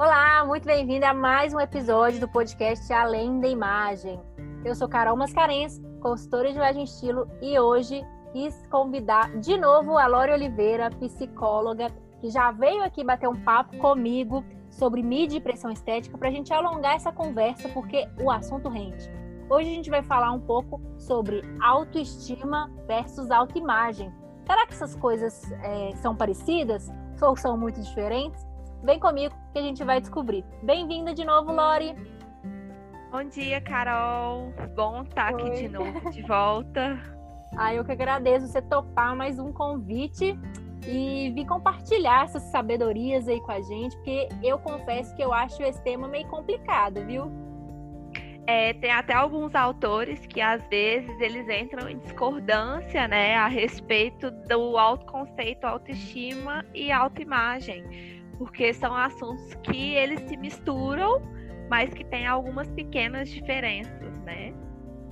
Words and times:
Olá, 0.00 0.46
muito 0.46 0.64
bem-vindo 0.64 1.04
a 1.04 1.12
mais 1.12 1.52
um 1.52 1.60
episódio 1.60 2.20
do 2.20 2.26
podcast 2.26 2.90
Além 2.90 3.38
da 3.38 3.46
Imagem. 3.46 4.18
Eu 4.64 4.74
sou 4.74 4.88
Carol 4.88 5.14
Mascarenhas, 5.14 5.78
consultora 6.00 6.48
de 6.48 6.56
imagem 6.56 6.84
estilo, 6.84 7.28
e 7.42 7.60
hoje 7.60 8.02
quis 8.32 8.66
convidar 8.70 9.30
de 9.40 9.58
novo 9.58 9.98
a 9.98 10.06
Lore 10.06 10.32
Oliveira, 10.32 10.88
psicóloga, 10.88 11.90
que 12.18 12.30
já 12.30 12.50
veio 12.50 12.82
aqui 12.82 13.04
bater 13.04 13.28
um 13.28 13.44
papo 13.44 13.76
comigo 13.76 14.42
sobre 14.70 15.02
mídia 15.02 15.36
e 15.36 15.40
pressão 15.42 15.70
estética 15.70 16.16
para 16.16 16.28
a 16.28 16.32
gente 16.32 16.50
alongar 16.50 16.94
essa 16.94 17.12
conversa, 17.12 17.68
porque 17.68 18.08
o 18.22 18.30
assunto 18.30 18.70
rende. 18.70 19.06
Hoje 19.50 19.68
a 19.68 19.74
gente 19.74 19.90
vai 19.90 20.02
falar 20.02 20.32
um 20.32 20.40
pouco 20.40 20.80
sobre 20.96 21.42
autoestima 21.60 22.72
versus 22.86 23.30
autoimagem. 23.30 24.10
Será 24.46 24.66
que 24.66 24.72
essas 24.72 24.96
coisas 24.96 25.52
é, 25.62 25.94
são 25.96 26.16
parecidas 26.16 26.90
ou 27.20 27.36
são 27.36 27.54
muito 27.58 27.78
diferentes? 27.82 28.49
Vem 28.82 28.98
comigo 28.98 29.34
que 29.52 29.58
a 29.58 29.62
gente 29.62 29.84
vai 29.84 30.00
descobrir. 30.00 30.44
Bem-vinda 30.62 31.12
de 31.12 31.24
novo, 31.24 31.52
Lori. 31.52 31.94
Bom 33.10 33.24
dia, 33.24 33.60
Carol. 33.60 34.54
Bom 34.74 35.02
estar 35.02 35.28
aqui 35.28 35.50
de 35.50 35.68
novo, 35.68 36.10
de 36.10 36.22
volta. 36.22 36.98
Ah, 37.56 37.74
eu 37.74 37.84
que 37.84 37.90
agradeço 37.90 38.46
você 38.46 38.62
topar 38.62 39.16
mais 39.16 39.40
um 39.40 39.52
convite 39.52 40.38
e 40.86 41.32
vir 41.34 41.44
compartilhar 41.44 42.22
essas 42.22 42.44
sabedorias 42.44 43.26
aí 43.26 43.40
com 43.40 43.50
a 43.50 43.60
gente, 43.60 43.96
porque 43.96 44.28
eu 44.40 44.56
confesso 44.60 45.12
que 45.16 45.22
eu 45.22 45.32
acho 45.32 45.60
esse 45.60 45.82
tema 45.82 46.06
meio 46.06 46.28
complicado, 46.28 47.04
viu? 47.04 47.28
É, 48.46 48.72
tem 48.74 48.92
até 48.92 49.14
alguns 49.14 49.52
autores 49.54 50.24
que 50.26 50.40
às 50.40 50.64
vezes 50.68 51.20
eles 51.20 51.48
entram 51.48 51.88
em 51.88 51.98
discordância, 51.98 53.08
né, 53.08 53.34
a 53.34 53.48
respeito 53.48 54.30
do 54.30 54.78
autoconceito, 54.78 55.66
autoestima 55.66 56.64
e 56.72 56.92
autoimagem, 56.92 57.84
porque 58.40 58.72
são 58.72 58.96
assuntos 58.96 59.52
que 59.62 59.94
eles 59.94 60.18
se 60.22 60.34
misturam, 60.34 61.20
mas 61.68 61.92
que 61.92 62.02
têm 62.02 62.26
algumas 62.26 62.70
pequenas 62.70 63.28
diferenças, 63.28 64.18
né? 64.20 64.54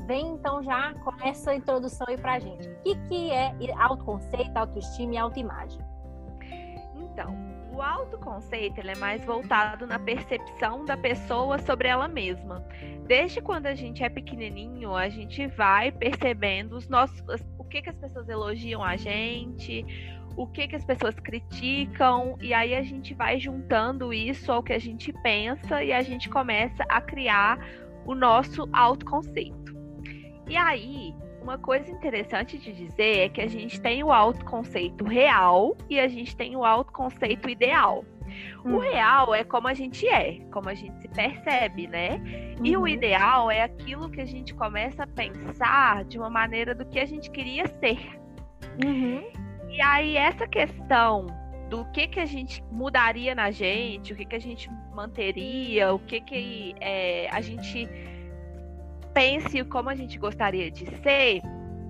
Vem 0.07 0.29
então 0.29 0.63
já 0.63 0.95
com 0.95 1.13
essa 1.23 1.55
introdução 1.55 2.07
aí 2.09 2.17
pra 2.17 2.39
gente. 2.39 2.67
O 2.67 2.83
que, 2.83 2.95
que 3.07 3.31
é 3.31 3.53
autoconceito, 3.77 4.59
autoestima 4.59 5.13
e 5.13 5.19
autoimagem? 5.19 5.79
Então, 6.97 7.37
o 7.71 7.83
autoconceito 7.83 8.81
ele 8.81 8.93
é 8.93 8.97
mais 8.97 9.23
voltado 9.27 9.87
na 9.87 9.99
percepção 9.99 10.87
da 10.87 10.97
pessoa 10.97 11.59
sobre 11.59 11.87
ela 11.87 12.09
mesma. 12.09 12.67
Desde 13.07 13.43
quando 13.43 13.67
a 13.67 13.75
gente 13.75 14.03
é 14.03 14.09
pequenininho, 14.09 14.95
a 14.95 15.11
gente 15.11 15.47
vai 15.49 15.93
percebendo 15.93 16.77
os 16.77 16.89
nossos, 16.89 17.23
o 17.59 17.65
que, 17.65 17.83
que 17.83 17.91
as 17.91 17.97
pessoas 17.97 18.27
elogiam 18.31 18.83
a 18.83 18.97
gente, 18.97 19.85
o 20.39 20.47
que, 20.47 20.69
que 20.69 20.77
as 20.77 20.85
pessoas 20.85 21.19
criticam, 21.19 22.39
e 22.41 22.55
aí 22.55 22.73
a 22.73 22.83
gente 22.83 23.13
vai 23.13 23.41
juntando 23.41 24.13
isso 24.13 24.53
ao 24.53 24.63
que 24.63 24.73
a 24.73 24.79
gente 24.79 25.13
pensa 25.13 25.83
e 25.83 25.93
a 25.93 26.01
gente 26.01 26.29
começa 26.29 26.85
a 26.89 27.01
criar 27.01 27.59
o 28.07 28.15
nosso 28.15 28.69
autoconceito. 28.73 29.77
E 30.49 30.57
aí, 30.57 31.13
uma 31.43 31.59
coisa 31.59 31.91
interessante 31.91 32.57
de 32.57 32.73
dizer 32.73 33.19
é 33.19 33.29
que 33.29 33.41
a 33.41 33.49
gente 33.49 33.81
tem 33.81 34.05
o 34.05 34.13
autoconceito 34.13 35.05
real 35.05 35.77
e 35.91 35.99
a 35.99 36.07
gente 36.07 36.37
tem 36.37 36.55
o 36.55 36.65
autoconceito 36.65 37.51
ideal. 37.51 38.05
Hum. 38.65 38.77
O 38.77 38.79
real 38.79 39.35
é 39.35 39.43
como 39.43 39.67
a 39.67 39.75
gente 39.75 40.07
é, 40.07 40.39
como 40.53 40.69
a 40.69 40.75
gente 40.75 41.01
se 41.01 41.09
percebe, 41.09 41.89
né? 41.89 42.11
Uhum. 42.59 42.65
E 42.65 42.77
o 42.77 42.81
uhum. 42.81 42.89
ideal 42.89 43.51
é 43.51 43.65
aquilo 43.65 44.09
que 44.09 44.21
a 44.21 44.27
gente 44.27 44.55
começa 44.55 45.03
a 45.03 45.07
pensar 45.09 46.05
de 46.05 46.17
uma 46.17 46.31
maneira 46.31 46.77
do 46.77 46.87
que 46.87 47.01
a 47.01 47.07
gente 47.07 47.29
queria 47.29 47.67
ser. 47.67 47.99
Uhum. 48.85 49.48
E 49.69 49.81
aí, 49.81 50.17
essa 50.17 50.47
questão 50.47 51.27
do 51.69 51.85
que, 51.87 52.09
que 52.09 52.21
a 52.21 52.27
gente 52.27 52.65
mudaria 52.71 53.35
na 53.35 53.51
gente, 53.51 54.13
o 54.13 54.17
que, 54.17 54.25
que 54.25 54.37
a 54.37 54.41
gente 54.41 54.71
manteria, 54.95 55.93
o 55.93 55.99
que, 55.99 56.21
que 56.21 56.75
é, 56.81 57.29
a 57.31 57.41
gente 57.41 57.89
pense 59.13 59.63
como 59.65 59.91
a 59.91 59.95
gente 59.95 60.19
gostaria 60.19 60.71
de 60.71 60.87
ser, 61.03 61.43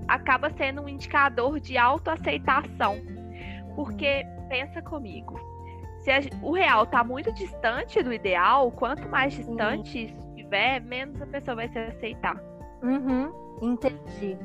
acaba 0.09 0.51
sendo 0.51 0.83
um 0.83 0.89
indicador 0.89 1.61
de 1.61 1.77
autoaceitação. 1.79 2.97
Porque, 3.77 4.25
pensa 4.49 4.83
comigo, 4.83 5.39
se 6.01 6.11
a, 6.11 6.21
o 6.43 6.53
real 6.53 6.85
está 6.85 7.05
muito 7.05 7.33
distante 7.33 8.03
do 8.03 8.13
ideal, 8.13 8.73
quanto 8.73 9.09
mais 9.09 9.35
distante 9.35 10.07
isso 10.07 10.29
estiver, 10.31 10.81
menos 10.81 11.21
a 11.21 11.27
pessoa 11.27 11.57
vai 11.57 11.69
se 11.69 11.79
aceitar. 11.79 12.37
Uhum, 12.83 13.33
entendi. 13.63 14.37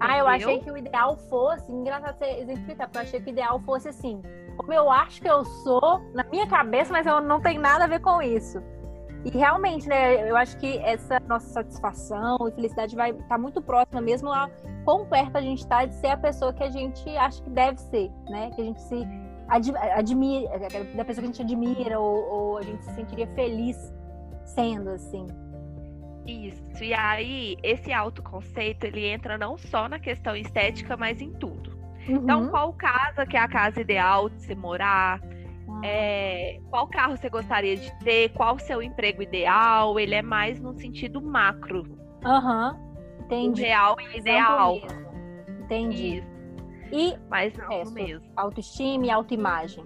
Ah, 0.00 0.16
eu 0.16 0.26
achei 0.26 0.60
que 0.60 0.70
o 0.70 0.76
ideal 0.76 1.16
fosse, 1.28 1.70
engraçado 1.70 2.16
você 2.16 2.24
exemplificar, 2.40 2.86
porque 2.88 2.98
eu 2.98 3.02
achei 3.02 3.20
que 3.20 3.28
o 3.28 3.32
ideal 3.32 3.60
fosse 3.60 3.88
assim, 3.88 4.22
como 4.56 4.72
eu 4.72 4.90
acho 4.90 5.20
que 5.20 5.28
eu 5.28 5.44
sou, 5.44 6.00
na 6.14 6.24
minha 6.24 6.46
cabeça, 6.46 6.90
mas 6.90 7.06
eu 7.06 7.20
não 7.20 7.40
tenho 7.40 7.60
nada 7.60 7.84
a 7.84 7.86
ver 7.86 8.00
com 8.00 8.22
isso. 8.22 8.62
E 9.24 9.30
realmente, 9.30 9.86
né, 9.86 10.30
eu 10.30 10.34
acho 10.36 10.56
que 10.56 10.78
essa 10.78 11.20
nossa 11.20 11.46
satisfação 11.46 12.38
e 12.48 12.52
felicidade 12.52 12.96
vai 12.96 13.10
estar 13.10 13.28
tá 13.28 13.38
muito 13.38 13.60
próxima 13.60 14.00
mesmo 14.00 14.32
a 14.32 14.48
quão 14.84 15.04
perto 15.04 15.36
a 15.36 15.42
gente 15.42 15.58
está 15.58 15.84
de 15.84 15.94
ser 15.96 16.08
a 16.08 16.16
pessoa 16.16 16.54
que 16.54 16.62
a 16.62 16.70
gente 16.70 17.06
acha 17.16 17.42
que 17.42 17.50
deve 17.50 17.78
ser, 17.78 18.10
né? 18.30 18.50
Que 18.54 18.62
a 18.62 18.64
gente 18.64 18.80
se 18.80 19.06
admira, 19.48 20.58
da 20.58 21.04
pessoa 21.04 21.22
que 21.22 21.30
a 21.30 21.32
gente 21.32 21.42
admira 21.42 22.00
ou, 22.00 22.30
ou 22.30 22.58
a 22.58 22.62
gente 22.62 22.82
se 22.82 22.94
sentiria 22.94 23.26
feliz 23.34 23.92
sendo 24.46 24.88
assim. 24.88 25.26
Isso. 26.30 26.84
E 26.84 26.94
aí, 26.94 27.56
esse 27.62 27.92
autoconceito, 27.92 28.86
ele 28.86 29.06
entra 29.06 29.36
não 29.36 29.58
só 29.58 29.88
na 29.88 29.98
questão 29.98 30.36
estética, 30.36 30.96
mas 30.96 31.20
em 31.20 31.32
tudo. 31.32 31.78
Então, 32.04 32.14
uhum. 32.14 32.24
Então, 32.24 32.48
qual 32.48 32.72
casa 32.72 33.26
que 33.26 33.36
é 33.36 33.40
a 33.40 33.48
casa 33.48 33.80
ideal 33.80 34.28
de 34.28 34.40
se 34.40 34.54
morar? 34.54 35.20
É, 35.82 36.60
qual 36.68 36.86
carro 36.88 37.16
você 37.16 37.28
gostaria 37.28 37.76
de 37.76 37.90
ter? 38.00 38.30
Qual 38.30 38.56
o 38.56 38.58
seu 38.58 38.82
emprego 38.82 39.22
ideal? 39.22 39.98
Ele 39.98 40.14
é 40.14 40.22
mais 40.22 40.60
no 40.60 40.74
sentido 40.74 41.20
macro. 41.20 41.84
Aham. 42.24 42.72
Uhum. 42.72 42.90
Entendi. 43.24 43.62
Real 43.62 43.96
e 44.00 44.18
ideal. 44.18 44.76
Entendi. 45.60 46.18
Isso. 46.18 46.30
E 46.92 47.16
mas 47.28 47.56
não 47.56 47.70
é, 47.70 47.84
mesmo. 47.84 48.26
Autoestima 48.36 49.06
e 49.06 49.10
autoimagem. 49.10 49.84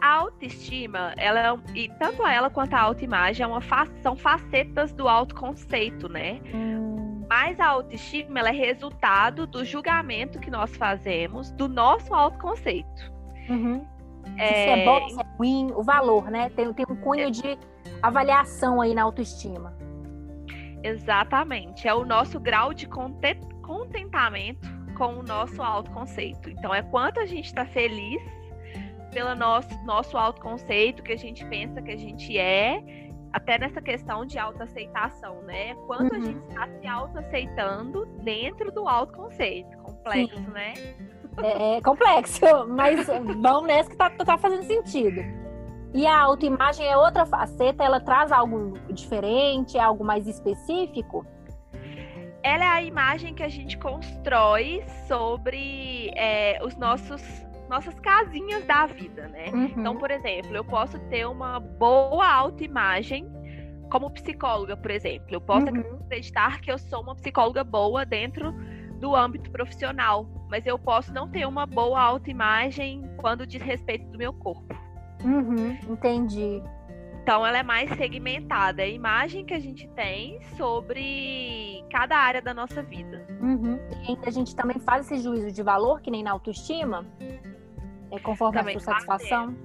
A 0.00 0.14
autoestima, 0.14 1.12
ela 1.16 1.40
é, 1.40 1.58
e 1.74 1.88
tanto 1.98 2.24
ela 2.26 2.48
quanto 2.48 2.74
a 2.74 2.80
autoimagem 2.80 3.42
é 3.42 3.46
uma 3.46 3.60
são 4.02 4.14
facetas 4.14 4.92
do 4.92 5.08
autoconceito, 5.08 6.08
né? 6.08 6.40
Hum. 6.54 7.26
Mas 7.28 7.58
a 7.58 7.66
autoestima 7.66 8.38
ela 8.38 8.48
é 8.48 8.52
resultado 8.52 9.46
do 9.46 9.64
julgamento 9.64 10.38
que 10.38 10.50
nós 10.50 10.74
fazemos 10.76 11.50
do 11.50 11.68
nosso 11.68 12.14
autoconceito. 12.14 13.12
Uhum. 13.48 13.86
É... 14.36 14.46
Se 14.46 14.80
é 14.80 14.84
bom, 14.84 15.08
se 15.08 15.20
é 15.20 15.24
ruim, 15.36 15.72
o 15.74 15.82
valor, 15.82 16.30
né? 16.30 16.48
Tem, 16.50 16.72
tem 16.72 16.86
um 16.88 16.96
cunho 16.96 17.28
é... 17.28 17.30
de 17.30 17.58
avaliação 18.00 18.80
aí 18.80 18.94
na 18.94 19.02
autoestima. 19.02 19.76
Exatamente. 20.82 21.88
É 21.88 21.94
o 21.94 22.04
nosso 22.04 22.38
grau 22.38 22.72
de 22.72 22.86
contentamento 22.86 24.68
com 24.96 25.18
o 25.18 25.22
nosso 25.22 25.62
autoconceito. 25.62 26.50
Então, 26.50 26.74
é 26.74 26.82
quanto 26.82 27.20
a 27.20 27.26
gente 27.26 27.46
está 27.46 27.64
feliz 27.66 28.22
pelo 29.12 29.34
nosso, 29.34 29.68
nosso 29.84 30.16
autoconceito, 30.16 31.02
que 31.02 31.12
a 31.12 31.16
gente 31.16 31.44
pensa 31.46 31.80
que 31.82 31.90
a 31.90 31.96
gente 31.96 32.36
é, 32.38 32.82
até 33.32 33.58
nessa 33.58 33.80
questão 33.80 34.24
de 34.24 34.38
autoaceitação, 34.38 35.42
né? 35.42 35.74
Quanto 35.86 36.14
uhum. 36.14 36.22
a 36.22 36.24
gente 36.24 36.48
está 36.48 36.68
se 36.68 36.86
autoaceitando 36.86 38.06
dentro 38.22 38.72
do 38.72 38.88
autoconceito. 38.88 39.76
Complexo, 39.78 40.36
Sim. 40.36 40.50
né? 40.50 40.74
É, 41.42 41.76
é, 41.76 41.80
complexo, 41.80 42.44
mas 42.68 43.06
vamos 43.06 43.66
nessa 43.66 43.90
que 43.90 43.96
tá, 43.96 44.10
tá 44.10 44.38
fazendo 44.38 44.64
sentido. 44.64 45.20
E 45.94 46.06
a 46.06 46.20
autoimagem 46.20 46.86
é 46.86 46.96
outra 46.96 47.24
faceta, 47.24 47.82
ela 47.82 48.00
traz 48.00 48.30
algo 48.30 48.74
diferente, 48.92 49.78
algo 49.78 50.04
mais 50.04 50.26
específico? 50.26 51.26
Ela 52.42 52.64
é 52.64 52.68
a 52.68 52.82
imagem 52.82 53.34
que 53.34 53.42
a 53.42 53.48
gente 53.48 53.76
constrói 53.78 54.84
sobre 55.06 56.10
é, 56.14 56.60
os 56.62 56.76
nossos 56.76 57.20
nossas 57.68 57.98
casinhas 58.00 58.64
da 58.64 58.86
vida, 58.86 59.28
né? 59.28 59.50
Uhum. 59.52 59.64
Então, 59.64 59.96
por 59.96 60.10
exemplo, 60.10 60.56
eu 60.56 60.64
posso 60.64 60.98
ter 61.08 61.26
uma 61.26 61.60
boa 61.60 62.26
autoimagem 62.26 63.30
como 63.90 64.10
psicóloga, 64.10 64.76
por 64.76 64.90
exemplo. 64.90 65.26
Eu 65.30 65.40
posso 65.40 65.66
uhum. 65.66 65.98
acreditar 66.04 66.60
que 66.60 66.70
eu 66.70 66.78
sou 66.78 67.02
uma 67.02 67.14
psicóloga 67.14 67.64
boa 67.64 68.04
dentro 68.04 68.52
do 69.00 69.14
âmbito 69.14 69.50
profissional, 69.50 70.26
mas 70.50 70.66
eu 70.66 70.78
posso 70.78 71.12
não 71.12 71.28
ter 71.28 71.46
uma 71.46 71.66
boa 71.66 72.00
autoimagem 72.00 73.08
quando 73.16 73.46
diz 73.46 73.62
respeito 73.62 74.06
do 74.10 74.18
meu 74.18 74.32
corpo. 74.32 74.74
Uhum, 75.24 75.78
entendi. 75.88 76.62
Então 77.22 77.46
ela 77.46 77.58
é 77.58 77.62
mais 77.62 77.90
segmentada, 77.90 78.80
é 78.80 78.86
a 78.86 78.88
imagem 78.88 79.44
que 79.44 79.52
a 79.52 79.58
gente 79.58 79.86
tem 79.88 80.40
sobre 80.56 81.84
cada 81.90 82.16
área 82.16 82.40
da 82.40 82.54
nossa 82.54 82.82
vida. 82.82 83.26
Uhum. 83.40 83.78
E 84.08 84.18
a 84.26 84.30
gente 84.30 84.56
também 84.56 84.78
faz 84.78 85.04
esse 85.04 85.22
juízo 85.22 85.52
de 85.52 85.62
valor, 85.62 86.00
que 86.00 86.10
nem 86.10 86.22
na 86.22 86.30
autoestima, 86.30 87.06
é 88.12 88.18
conforme 88.20 88.58
também 88.58 88.76
a 88.76 88.80
sua 88.80 88.92
satisfação. 88.94 89.56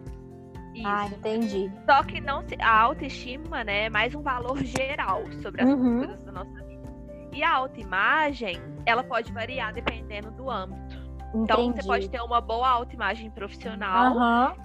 Isso. 0.73 0.87
Ah, 0.87 1.05
entendi. 1.05 1.71
Só 1.85 2.03
que 2.03 2.19
não 2.19 2.41
se, 2.47 2.55
a 2.59 2.81
autoestima, 2.81 3.63
né, 3.63 3.85
é 3.85 3.89
mais 3.89 4.15
um 4.15 4.21
valor 4.21 4.57
geral 4.63 5.23
sobre 5.41 5.61
as 5.61 5.69
uhum. 5.69 5.99
coisas 5.99 6.23
da 6.23 6.31
nossa 6.31 6.63
vida. 6.63 6.93
E 7.31 7.43
a 7.43 7.53
autoimagem, 7.53 8.59
ela 8.85 9.03
pode 9.03 9.31
variar 9.31 9.73
dependendo 9.73 10.31
do 10.31 10.49
âmbito. 10.49 10.95
Entendi. 11.29 11.43
Então 11.43 11.73
você 11.73 11.83
pode 11.83 12.09
ter 12.09 12.21
uma 12.21 12.41
boa 12.41 12.69
autoimagem 12.69 13.29
profissional. 13.31 14.15
Uhum 14.15 14.63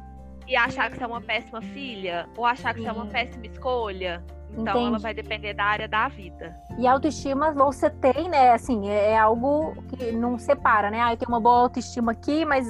e 0.49 0.57
achar 0.57 0.91
que 0.91 0.97
você 0.97 1.05
é 1.05 1.07
uma 1.07 1.21
péssima 1.21 1.61
filha 1.61 2.27
ou 2.37 2.45
achar 2.45 2.73
que 2.73 2.81
Sim. 2.81 2.87
você 2.87 2.91
é 2.91 2.93
uma 2.93 3.07
péssima 3.07 3.47
escolha. 3.47 4.25
Então 4.51 4.65
Entendi. 4.65 4.87
ela 4.87 4.99
vai 4.99 5.15
depender 5.15 5.53
da 5.53 5.65
área 5.65 5.87
da 5.87 6.09
vida. 6.09 6.57
E 6.79 6.87
autoestima 6.87 7.53
você 7.53 7.91
tem, 7.91 8.31
né? 8.31 8.53
Assim, 8.53 8.89
é, 8.89 9.11
é 9.11 9.19
algo 9.19 9.75
que 9.89 10.11
não 10.11 10.39
separa, 10.39 10.91
né? 10.91 11.03
Ah, 11.03 11.13
eu 11.13 11.19
tenho 11.19 11.29
uma 11.29 11.41
boa 11.41 11.61
autoestima 11.61 12.13
aqui, 12.13 12.47
mas 12.47 12.67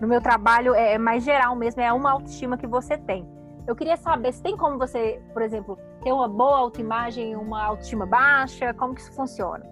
no 0.00 0.08
meu 0.08 0.20
trabalho 0.20 0.74
é 0.74 0.98
mais 0.98 1.24
geral 1.24 1.54
mesmo, 1.54 1.80
é 1.80 1.92
uma 1.92 2.12
autoestima 2.12 2.56
que 2.56 2.66
você 2.66 2.96
tem. 2.98 3.26
Eu 3.66 3.74
queria 3.74 3.96
saber 3.96 4.32
se 4.32 4.42
tem 4.42 4.56
como 4.56 4.78
você, 4.78 5.22
por 5.32 5.40
exemplo, 5.40 5.78
ter 6.02 6.12
uma 6.12 6.28
boa 6.28 6.58
autoimagem 6.58 7.32
e 7.32 7.36
uma 7.36 7.64
autoestima 7.64 8.04
baixa, 8.04 8.74
como 8.74 8.94
que 8.94 9.00
isso 9.00 9.12
funciona? 9.12 9.64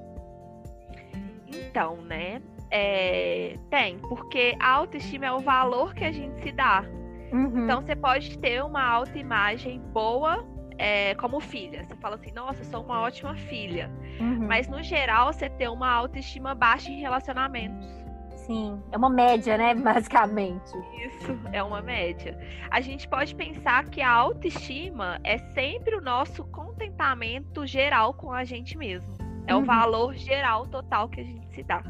Então, 1.46 1.96
né? 1.96 2.40
É, 2.70 3.58
tem, 3.68 3.98
porque 3.98 4.56
a 4.58 4.70
autoestima 4.70 5.26
é 5.26 5.32
o 5.32 5.40
valor 5.40 5.92
que 5.94 6.04
a 6.04 6.12
gente 6.12 6.42
se 6.42 6.52
dá. 6.52 6.84
Uhum. 7.30 7.64
Então 7.64 7.82
você 7.82 7.94
pode 7.94 8.38
ter 8.38 8.64
uma 8.64 8.82
autoimagem 8.82 9.78
boa 9.92 10.42
é, 10.78 11.14
como 11.16 11.38
filha. 11.38 11.84
Você 11.84 11.94
fala 11.96 12.16
assim, 12.16 12.32
nossa, 12.32 12.64
sou 12.64 12.82
uma 12.82 13.02
ótima 13.02 13.34
filha. 13.36 13.90
Uhum. 14.18 14.46
Mas 14.46 14.68
no 14.68 14.82
geral, 14.82 15.32
você 15.32 15.50
tem 15.50 15.68
uma 15.68 15.90
autoestima 15.90 16.54
baixa 16.54 16.90
em 16.90 16.98
relacionamentos. 16.98 18.01
Sim, 18.46 18.82
é 18.90 18.96
uma 18.96 19.08
média, 19.08 19.56
né, 19.56 19.74
basicamente. 19.76 20.72
Isso, 21.06 21.38
é 21.52 21.62
uma 21.62 21.80
média. 21.80 22.38
A 22.70 22.80
gente 22.80 23.08
pode 23.08 23.34
pensar 23.34 23.84
que 23.86 24.00
a 24.00 24.10
autoestima 24.10 25.20
é 25.22 25.38
sempre 25.52 25.96
o 25.96 26.00
nosso 26.00 26.44
contentamento 26.44 27.66
geral 27.66 28.14
com 28.14 28.32
a 28.32 28.44
gente 28.44 28.76
mesmo. 28.76 29.12
É 29.46 29.54
uhum. 29.54 29.62
o 29.62 29.64
valor 29.64 30.14
geral 30.14 30.66
total 30.66 31.08
que 31.08 31.20
a 31.20 31.24
gente 31.24 31.46
se 31.54 31.62
dá. 31.62 31.82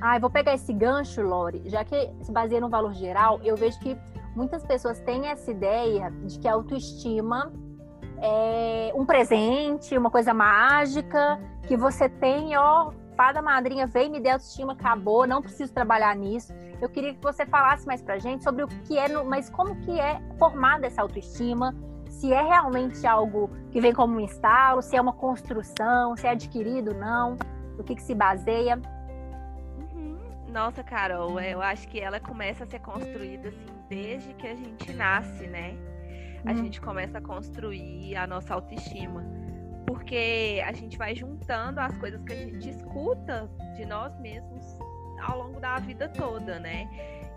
Ah, 0.00 0.16
eu 0.16 0.20
vou 0.20 0.30
pegar 0.30 0.54
esse 0.54 0.72
gancho, 0.72 1.22
Lori. 1.22 1.62
Já 1.66 1.84
que 1.84 2.10
se 2.22 2.32
baseia 2.32 2.60
no 2.60 2.68
valor 2.68 2.92
geral, 2.94 3.40
eu 3.42 3.56
vejo 3.56 3.78
que 3.80 3.96
muitas 4.34 4.64
pessoas 4.64 5.00
têm 5.00 5.26
essa 5.26 5.50
ideia 5.50 6.10
de 6.24 6.38
que 6.38 6.48
a 6.48 6.54
autoestima 6.54 7.52
é 8.20 8.92
um 8.94 9.04
presente, 9.04 9.96
uma 9.96 10.10
coisa 10.10 10.34
mágica, 10.34 11.38
que 11.66 11.76
você 11.76 12.08
tem, 12.08 12.56
ó, 12.56 12.92
fada 13.16 13.40
madrinha, 13.40 13.86
veio 13.86 14.10
me 14.10 14.20
deu 14.20 14.32
autoestima, 14.32 14.72
acabou, 14.72 15.26
não 15.26 15.40
preciso 15.40 15.72
trabalhar 15.72 16.14
nisso. 16.14 16.52
Eu 16.80 16.88
queria 16.88 17.14
que 17.14 17.22
você 17.22 17.46
falasse 17.46 17.86
mais 17.86 18.02
pra 18.02 18.18
gente 18.18 18.44
sobre 18.44 18.62
o 18.62 18.68
que 18.68 18.98
é, 18.98 19.08
mas 19.22 19.48
como 19.48 19.76
que 19.80 19.98
é 19.98 20.20
formada 20.38 20.86
essa 20.86 21.02
autoestima, 21.02 21.74
se 22.08 22.32
é 22.32 22.42
realmente 22.42 23.06
algo 23.06 23.50
que 23.70 23.80
vem 23.80 23.92
como 23.92 24.16
um 24.16 24.20
instalo, 24.20 24.82
se 24.82 24.96
é 24.96 25.00
uma 25.00 25.12
construção, 25.12 26.16
se 26.16 26.26
é 26.26 26.30
adquirido, 26.30 26.94
não, 26.94 27.36
o 27.78 27.82
que, 27.82 27.94
que 27.94 28.02
se 28.02 28.14
baseia. 28.14 28.80
Uhum. 29.78 30.18
Nossa, 30.48 30.82
Carol, 30.82 31.40
eu 31.40 31.60
acho 31.60 31.88
que 31.88 32.00
ela 32.00 32.20
começa 32.20 32.64
a 32.64 32.66
ser 32.66 32.80
construída 32.80 33.48
assim 33.48 33.74
desde 33.88 34.32
que 34.34 34.46
a 34.46 34.54
gente 34.54 34.92
nasce, 34.92 35.46
né? 35.46 35.76
A 36.44 36.50
uhum. 36.50 36.56
gente 36.56 36.80
começa 36.80 37.18
a 37.18 37.20
construir 37.20 38.16
a 38.16 38.26
nossa 38.26 38.54
autoestima. 38.54 39.24
Porque 39.86 40.62
a 40.66 40.72
gente 40.72 40.96
vai 40.96 41.14
juntando 41.14 41.80
as 41.80 41.96
coisas 41.98 42.22
que 42.22 42.32
a 42.32 42.36
gente 42.36 42.70
escuta 42.70 43.50
de 43.76 43.84
nós 43.84 44.18
mesmos 44.20 44.78
ao 45.22 45.38
longo 45.38 45.60
da 45.60 45.78
vida 45.78 46.08
toda, 46.08 46.58
né? 46.58 46.88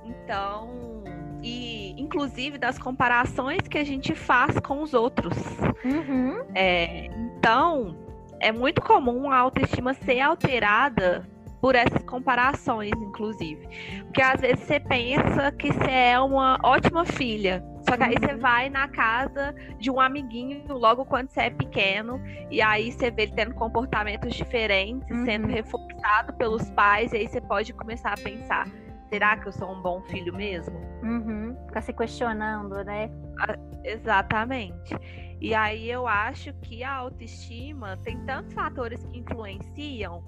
Então, 0.03 1.03
e 1.43 1.93
inclusive 2.01 2.57
das 2.57 2.77
comparações 2.77 3.67
que 3.67 3.77
a 3.77 3.83
gente 3.83 4.15
faz 4.15 4.59
com 4.59 4.81
os 4.81 4.93
outros. 4.93 5.37
Uhum. 5.83 6.43
É, 6.55 7.05
então, 7.05 7.95
é 8.39 8.51
muito 8.51 8.81
comum 8.81 9.29
a 9.29 9.37
autoestima 9.37 9.93
ser 9.93 10.21
alterada 10.21 11.27
por 11.59 11.75
essas 11.75 12.03
comparações, 12.03 12.91
inclusive. 12.97 13.67
Porque 14.03 14.21
às 14.21 14.39
vezes 14.41 14.59
você 14.59 14.79
pensa 14.79 15.51
que 15.51 15.71
você 15.71 15.91
é 15.91 16.19
uma 16.19 16.59
ótima 16.63 17.05
filha. 17.05 17.63
Só 17.87 17.95
que 17.95 18.03
aí 18.03 18.15
você 18.19 18.33
uhum. 18.33 18.39
vai 18.39 18.69
na 18.69 18.87
casa 18.89 19.55
de 19.79 19.89
um 19.89 19.99
amiguinho 19.99 20.61
logo 20.73 21.05
quando 21.05 21.29
você 21.29 21.41
é 21.41 21.49
pequeno, 21.49 22.21
e 22.51 22.61
aí 22.61 22.91
você 22.91 23.09
vê 23.09 23.23
ele 23.23 23.31
tendo 23.33 23.53
comportamentos 23.55 24.35
diferentes, 24.35 25.09
uhum. 25.09 25.25
sendo 25.25 25.47
reforçado 25.47 26.33
pelos 26.33 26.69
pais, 26.71 27.13
e 27.13 27.17
aí 27.17 27.27
você 27.27 27.39
pode 27.39 27.71
começar 27.73 28.11
a 28.11 28.17
pensar: 28.17 28.67
será 29.09 29.37
que 29.37 29.47
eu 29.47 29.53
sou 29.53 29.71
um 29.71 29.81
bom 29.81 30.01
filho 30.03 30.35
mesmo? 30.35 30.77
Uhum. 31.01 31.55
Ficar 31.67 31.81
se 31.81 31.93
questionando, 31.93 32.83
né? 32.83 33.09
Ah, 33.39 33.57
exatamente. 33.85 34.93
E 35.39 35.53
aí 35.53 35.89
eu 35.89 36.07
acho 36.07 36.51
que 36.55 36.83
a 36.83 36.93
autoestima 36.93 37.95
tem 38.03 38.17
tantos 38.25 38.53
fatores 38.53 39.05
que 39.05 39.19
influenciam 39.19 40.23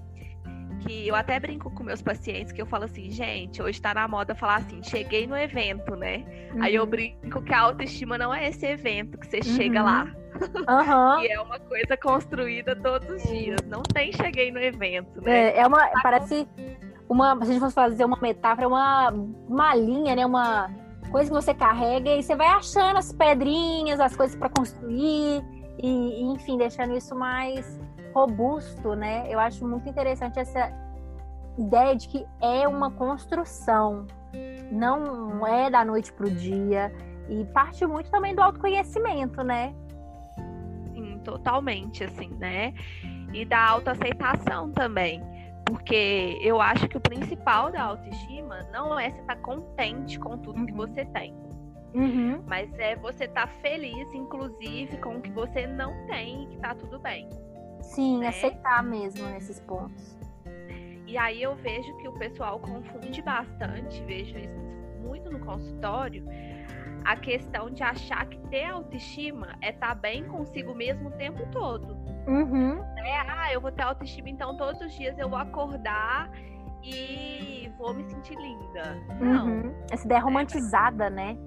que 0.81 1.07
eu 1.07 1.16
até 1.16 1.39
brinco 1.39 1.69
com 1.71 1.83
meus 1.83 2.01
pacientes 2.01 2.51
que 2.51 2.62
eu 2.62 2.66
falo 2.66 2.86
assim, 2.86 3.10
gente, 3.10 3.62
hoje 3.62 3.81
tá 3.81 3.94
na 3.94 4.07
moda 4.07 4.36
falar 4.36 4.57
assim, 4.57 4.81
cheguei 4.83 5.27
no 5.27 5.38
evento, 5.38 5.95
né? 5.95 6.24
Uhum. 6.54 6.63
Aí 6.63 6.75
eu 6.75 6.83
uhum. 6.83 6.89
brinco 6.89 7.42
que 7.42 7.54
a 7.54 7.62
autoestima 7.62 8.18
não 8.18 8.33
é 8.33 8.50
esse 8.50 8.66
evento 8.66 9.18
que 9.18 9.27
você 9.27 9.38
uhum. 9.38 9.56
chega 9.56 9.83
lá. 9.83 10.04
Uhum. 10.68 11.21
e 11.24 11.27
é 11.27 11.42
uma 11.42 11.60
coisa 11.60 11.98
construída 11.98 12.75
todos 12.75 13.10
os 13.10 13.24
dias. 13.24 13.60
Não 13.68 13.81
tem 13.81 14.12
cheguei 14.13 14.51
no 14.51 14.60
evento, 14.60 15.21
né? 15.21 15.50
É, 15.50 15.60
é 15.60 15.68
uma. 15.68 15.88
Tá 15.88 16.00
parece 16.01 16.48
uma. 17.07 17.36
Se 17.38 17.44
a 17.44 17.45
gente 17.45 17.60
fosse 17.60 17.75
fazer 17.75 18.06
uma 18.06 18.18
metáfora, 18.21 18.68
uma, 18.68 19.10
uma 19.10 19.75
linha, 19.75 20.16
né? 20.16 20.25
Uma 20.25 20.69
coisa 21.12 21.30
que 21.30 21.36
você 21.36 21.54
carrega 21.54 22.16
e 22.16 22.24
você 22.24 22.36
vai 22.36 22.48
achando 22.48 22.98
as 22.98 23.12
pedrinhas, 23.12 24.00
as 24.00 24.16
coisas 24.16 24.36
para 24.36 24.50
construir. 24.50 25.44
E, 25.81 26.21
enfim, 26.24 26.57
deixando 26.57 26.95
isso 26.95 27.16
mais 27.16 27.80
robusto, 28.19 28.95
né? 28.95 29.25
Eu 29.30 29.39
acho 29.39 29.68
muito 29.68 29.88
interessante 29.88 30.39
essa 30.39 30.71
ideia 31.57 31.95
de 31.95 32.07
que 32.07 32.25
é 32.42 32.68
uma 32.68 32.92
construção, 32.92 34.06
não 34.71 35.45
é 35.45 35.69
da 35.69 35.83
noite 35.83 36.12
para 36.13 36.27
o 36.27 36.31
dia 36.31 36.92
e 37.27 37.45
parte 37.45 37.86
muito 37.86 38.10
também 38.10 38.33
do 38.33 38.42
autoconhecimento, 38.42 39.44
né? 39.44 39.74
Sim, 40.94 41.19
totalmente, 41.24 42.04
assim, 42.04 42.30
né? 42.39 42.74
E 43.33 43.45
da 43.45 43.63
autoaceitação 43.68 44.71
também. 44.71 45.21
Porque 45.66 46.39
eu 46.42 46.60
acho 46.60 46.88
que 46.88 46.98
o 46.98 47.01
principal 47.01 47.71
da 47.71 47.83
autoestima 47.83 48.63
não 48.74 49.00
é 49.00 49.12
você 49.12 49.19
estar 49.19 49.36
tá 49.36 49.42
contente 49.42 50.19
com 50.19 50.38
tudo 50.38 50.60
uhum. 50.60 50.66
que 50.66 50.74
você 50.74 51.06
tem. 51.06 51.36
Uhum. 51.94 52.42
Mas 52.48 52.71
é 52.80 52.95
você 52.95 53.25
estar 53.25 53.48
tá 53.48 53.54
feliz, 53.62 54.12
inclusive, 54.13 54.98
com 54.98 55.18
o 55.18 55.21
que 55.21 55.31
você 55.31 55.68
não 55.68 55.94
tem 56.07 56.44
e 56.44 56.48
que 56.48 56.57
tá 56.57 56.74
tudo 56.74 57.00
bem. 57.00 57.30
Sim, 57.89 58.19
né? 58.19 58.27
aceitar 58.27 58.83
mesmo 58.83 59.27
nesses 59.30 59.59
pontos. 59.59 60.18
E 61.07 61.18
aí 61.18 61.41
eu 61.41 61.56
vejo 61.56 61.97
que 61.97 62.07
o 62.07 62.13
pessoal 62.13 62.59
confunde 62.59 63.21
bastante, 63.21 64.03
vejo 64.03 64.38
isso 64.38 64.59
muito 65.02 65.31
no 65.31 65.40
consultório, 65.40 66.23
a 67.04 67.16
questão 67.16 67.71
de 67.71 67.81
achar 67.81 68.28
que 68.28 68.37
ter 68.49 68.66
autoestima 68.66 69.57
é 69.61 69.71
estar 69.71 69.87
tá 69.90 69.95
bem 69.95 70.23
consigo 70.25 70.75
mesmo 70.75 71.09
o 71.09 71.11
tempo 71.11 71.44
todo. 71.52 71.97
Uhum. 72.28 72.75
Né? 72.75 73.23
Ah, 73.28 73.52
eu 73.52 73.59
vou 73.59 73.71
ter 73.71 73.81
autoestima, 73.81 74.30
então 74.30 74.56
todos 74.56 74.80
os 74.81 74.94
dias 74.94 75.18
eu 75.18 75.28
vou 75.28 75.40
acordar 75.40 76.30
e 76.83 77.71
vou 77.78 77.94
me 77.94 78.04
sentir 78.04 78.35
linda. 78.35 78.95
Não. 79.19 79.47
Uhum. 79.47 79.75
Essa 79.92 80.06
ideia 80.06 80.19
é 80.19 80.21
romantizada, 80.21 81.09
né? 81.09 81.37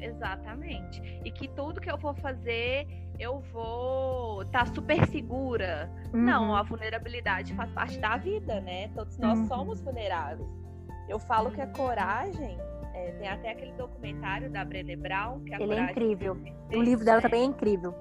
Exatamente. 0.00 1.00
E 1.24 1.30
que 1.30 1.48
tudo 1.48 1.80
que 1.80 1.90
eu 1.90 1.98
vou 1.98 2.14
fazer 2.14 2.86
eu 3.18 3.40
vou 3.52 4.42
estar 4.42 4.66
tá 4.66 4.74
super 4.74 5.06
segura. 5.06 5.90
Uhum. 6.12 6.22
Não, 6.22 6.54
a 6.54 6.62
vulnerabilidade 6.62 7.54
faz 7.54 7.70
parte 7.72 7.98
da 7.98 8.16
vida, 8.16 8.60
né? 8.60 8.88
Todos 8.94 9.16
nós 9.18 9.38
uhum. 9.38 9.46
somos 9.46 9.80
vulneráveis. 9.80 10.48
Eu 11.08 11.18
falo 11.18 11.50
que 11.50 11.60
a 11.60 11.66
coragem. 11.68 12.58
É, 12.94 13.12
tem 13.12 13.28
até 13.28 13.50
aquele 13.52 13.72
documentário 13.72 14.50
da 14.50 14.64
Brené 14.64 14.96
Brown. 14.96 15.40
Que 15.40 15.54
a 15.54 15.60
Ele 15.60 15.74
é 15.74 15.80
incrível. 15.82 16.38
O 16.72 16.80
livro 16.80 17.04
dela 17.04 17.20
também 17.20 17.42
é 17.42 17.44
incrível. 17.44 17.94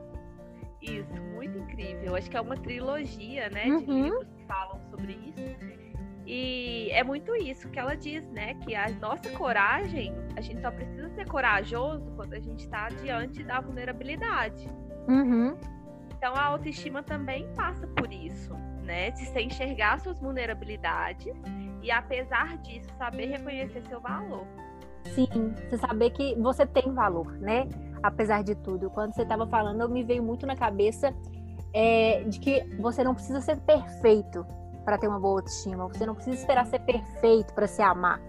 Isso, 0.81 1.21
muito 1.33 1.57
incrível. 1.57 2.15
Acho 2.15 2.29
que 2.29 2.37
é 2.37 2.41
uma 2.41 2.55
trilogia, 2.55 3.49
né? 3.49 3.65
Uhum. 3.65 3.79
De 3.79 3.91
livros 3.91 4.27
que 4.29 4.43
falam 4.45 4.79
sobre 4.89 5.13
isso. 5.13 5.64
E 6.25 6.89
é 6.91 7.03
muito 7.03 7.35
isso 7.35 7.69
que 7.69 7.77
ela 7.77 7.95
diz, 7.95 8.27
né? 8.31 8.55
Que 8.55 8.75
a 8.75 8.89
nossa 8.89 9.29
coragem, 9.31 10.13
a 10.35 10.41
gente 10.41 10.61
só 10.61 10.71
precisa 10.71 11.09
ser 11.09 11.27
corajoso 11.27 12.11
quando 12.15 12.33
a 12.33 12.39
gente 12.39 12.61
está 12.63 12.89
diante 12.89 13.43
da 13.43 13.61
vulnerabilidade. 13.61 14.67
Uhum. 15.07 15.55
Então 16.17 16.33
a 16.33 16.43
autoestima 16.45 17.03
também 17.03 17.47
passa 17.55 17.85
por 17.87 18.11
isso, 18.11 18.53
né? 18.83 19.11
De 19.11 19.25
se 19.25 19.39
enxergar 19.39 19.99
suas 19.99 20.19
vulnerabilidades 20.19 21.33
e, 21.83 21.91
apesar 21.91 22.57
disso, 22.57 22.89
saber 22.97 23.27
reconhecer 23.27 23.83
seu 23.87 24.01
valor. 24.01 24.47
Sim, 25.13 25.53
você 25.69 25.77
saber 25.77 26.09
que 26.09 26.33
você 26.35 26.65
tem 26.65 26.91
valor, 26.91 27.31
né? 27.33 27.69
Apesar 28.01 28.43
de 28.43 28.55
tudo. 28.55 28.89
Quando 28.89 29.13
você 29.13 29.21
estava 29.21 29.45
falando, 29.45 29.81
eu 29.81 29.89
me 29.89 30.03
veio 30.03 30.23
muito 30.23 30.47
na 30.47 30.55
cabeça 30.55 31.13
é, 31.71 32.23
de 32.23 32.39
que 32.39 32.63
você 32.79 33.03
não 33.03 33.13
precisa 33.13 33.39
ser 33.41 33.57
perfeito 33.57 34.43
para 34.85 34.97
ter 34.97 35.07
uma 35.07 35.19
boa 35.19 35.39
autoestima. 35.39 35.87
Você 35.87 36.05
não 36.05 36.13
precisa 36.13 36.37
esperar 36.37 36.65
ser 36.67 36.79
perfeito 36.79 37.53
para 37.53 37.67
se 37.67 37.81
amar. 37.81 38.21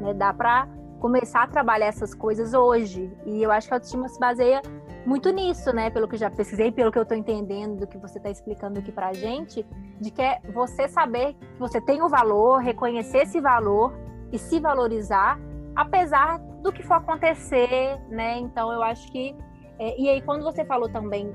Né? 0.00 0.12
Dá 0.14 0.32
para 0.32 0.68
começar 1.00 1.42
a 1.42 1.46
trabalhar 1.46 1.86
essas 1.86 2.14
coisas 2.14 2.54
hoje. 2.54 3.10
E 3.24 3.42
eu 3.42 3.50
acho 3.50 3.66
que 3.66 3.74
a 3.74 3.76
autoestima 3.76 4.08
se 4.08 4.20
baseia 4.20 4.62
muito 5.06 5.30
nisso, 5.30 5.74
né? 5.74 5.90
Pelo 5.90 6.08
que 6.08 6.16
já 6.16 6.30
pesquisei, 6.30 6.70
pelo 6.70 6.90
que 6.90 6.98
eu 6.98 7.02
estou 7.02 7.16
entendendo 7.16 7.80
do 7.80 7.86
que 7.86 7.98
você 7.98 8.18
está 8.18 8.30
explicando 8.30 8.78
aqui 8.78 8.92
para 8.92 9.08
a 9.08 9.12
gente, 9.12 9.66
de 10.00 10.10
que 10.10 10.22
é 10.22 10.40
você 10.52 10.88
saber 10.88 11.34
que 11.34 11.58
você 11.58 11.80
tem 11.80 12.02
o 12.02 12.08
valor, 12.08 12.58
reconhecer 12.58 13.18
esse 13.18 13.40
valor 13.40 13.92
e 14.32 14.38
se 14.38 14.58
valorizar, 14.60 15.38
apesar 15.76 16.38
do 16.62 16.72
que 16.72 16.82
for 16.82 16.94
acontecer, 16.94 18.00
né? 18.08 18.38
Então 18.38 18.72
eu 18.72 18.82
acho 18.82 19.10
que. 19.10 19.36
É, 19.78 20.00
e 20.00 20.08
aí, 20.08 20.22
quando 20.22 20.42
você 20.44 20.64
falou 20.64 20.88
também 20.88 21.32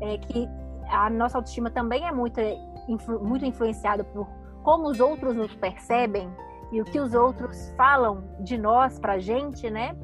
é, 0.00 0.18
que 0.18 0.48
a 0.90 1.08
nossa 1.08 1.38
autoestima 1.38 1.70
também 1.70 2.06
é 2.06 2.12
muito, 2.12 2.40
influ, 2.88 3.22
muito 3.24 3.44
influenciada 3.44 4.02
por 4.02 4.26
como 4.62 4.88
os 4.88 5.00
outros 5.00 5.34
nos 5.34 5.54
percebem 5.54 6.28
e 6.72 6.80
o 6.80 6.84
que 6.84 7.00
os 7.00 7.14
outros 7.14 7.72
falam 7.76 8.24
de 8.40 8.58
nós 8.58 8.98
pra 8.98 9.18
gente, 9.18 9.70
né? 9.70 9.96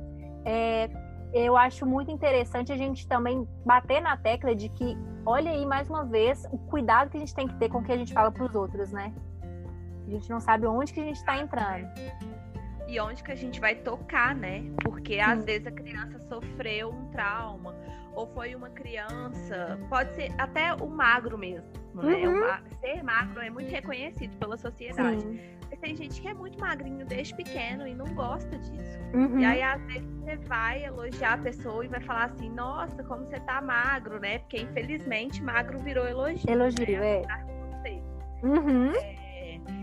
É, 0.44 0.88
eu 1.34 1.56
acho 1.56 1.84
muito 1.84 2.10
interessante 2.10 2.72
a 2.72 2.76
gente 2.76 3.06
também 3.08 3.46
bater 3.66 4.00
na 4.00 4.16
tecla 4.16 4.54
de 4.54 4.68
que, 4.68 4.96
olha 5.26 5.50
aí 5.50 5.66
mais 5.66 5.90
uma 5.90 6.04
vez, 6.04 6.46
o 6.52 6.58
cuidado 6.58 7.10
que 7.10 7.16
a 7.16 7.20
gente 7.20 7.34
tem 7.34 7.48
que 7.48 7.56
ter 7.56 7.68
com 7.68 7.78
o 7.78 7.82
que 7.82 7.92
a 7.92 7.96
gente 7.96 8.12
fala 8.12 8.30
para 8.30 8.44
os 8.44 8.54
outros, 8.54 8.92
né? 8.92 9.12
A 10.06 10.10
gente 10.10 10.30
não 10.30 10.38
sabe 10.38 10.66
onde 10.66 10.92
que 10.92 11.00
a 11.00 11.04
gente 11.04 11.16
está 11.16 11.38
entrando. 11.38 11.88
E 12.86 13.00
onde 13.00 13.22
que 13.22 13.32
a 13.32 13.34
gente 13.34 13.60
vai 13.60 13.74
tocar, 13.74 14.34
né? 14.34 14.64
Porque 14.82 15.14
Sim. 15.14 15.20
às 15.20 15.44
vezes 15.44 15.66
a 15.66 15.72
criança 15.72 16.18
sofreu 16.28 16.90
um 16.90 17.10
trauma, 17.10 17.74
ou 18.14 18.26
foi 18.28 18.54
uma 18.54 18.70
criança, 18.70 19.78
pode 19.88 20.14
ser 20.14 20.32
até 20.38 20.74
o 20.74 20.88
magro 20.88 21.36
mesmo, 21.36 21.68
né? 21.94 22.28
Uhum. 22.28 22.78
ser 22.80 23.02
magro 23.02 23.40
é 23.40 23.50
muito 23.50 23.70
reconhecido 23.70 24.36
pela 24.38 24.56
sociedade. 24.56 25.22
Sim. 25.22 25.40
Mas 25.70 25.80
tem 25.80 25.96
gente 25.96 26.20
que 26.20 26.28
é 26.28 26.34
muito 26.34 26.58
magrinho 26.60 27.04
desde 27.06 27.34
pequeno 27.34 27.86
e 27.86 27.94
não 27.94 28.06
gosta 28.14 28.56
disso. 28.58 28.98
Uhum. 29.12 29.40
E 29.40 29.44
aí, 29.44 29.62
às 29.62 29.82
vezes, 29.86 30.08
você 30.20 30.36
vai 30.46 30.84
elogiar 30.84 31.34
a 31.34 31.38
pessoa 31.38 31.84
e 31.84 31.88
vai 31.88 32.00
falar 32.00 32.24
assim, 32.26 32.50
nossa, 32.50 33.02
como 33.04 33.24
você 33.24 33.40
tá 33.40 33.60
magro, 33.60 34.20
né? 34.20 34.38
Porque 34.38 34.60
infelizmente 34.60 35.42
magro 35.42 35.78
virou 35.78 36.06
elogio. 36.06 36.48
Elogio, 36.48 37.00
né? 37.00 37.22
é. 37.22 37.44
Uhum. 38.44 38.92
é. 38.92 39.13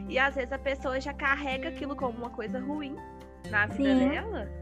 E 0.09 0.19
às 0.19 0.35
vezes 0.35 0.51
a 0.51 0.59
pessoa 0.59 0.99
já 0.99 1.13
carrega 1.13 1.69
aquilo 1.69 1.95
como 1.95 2.17
uma 2.17 2.29
coisa 2.29 2.59
ruim 2.59 2.95
na 3.49 3.65
vida 3.65 3.95
Sim. 3.95 4.09
dela 4.09 4.61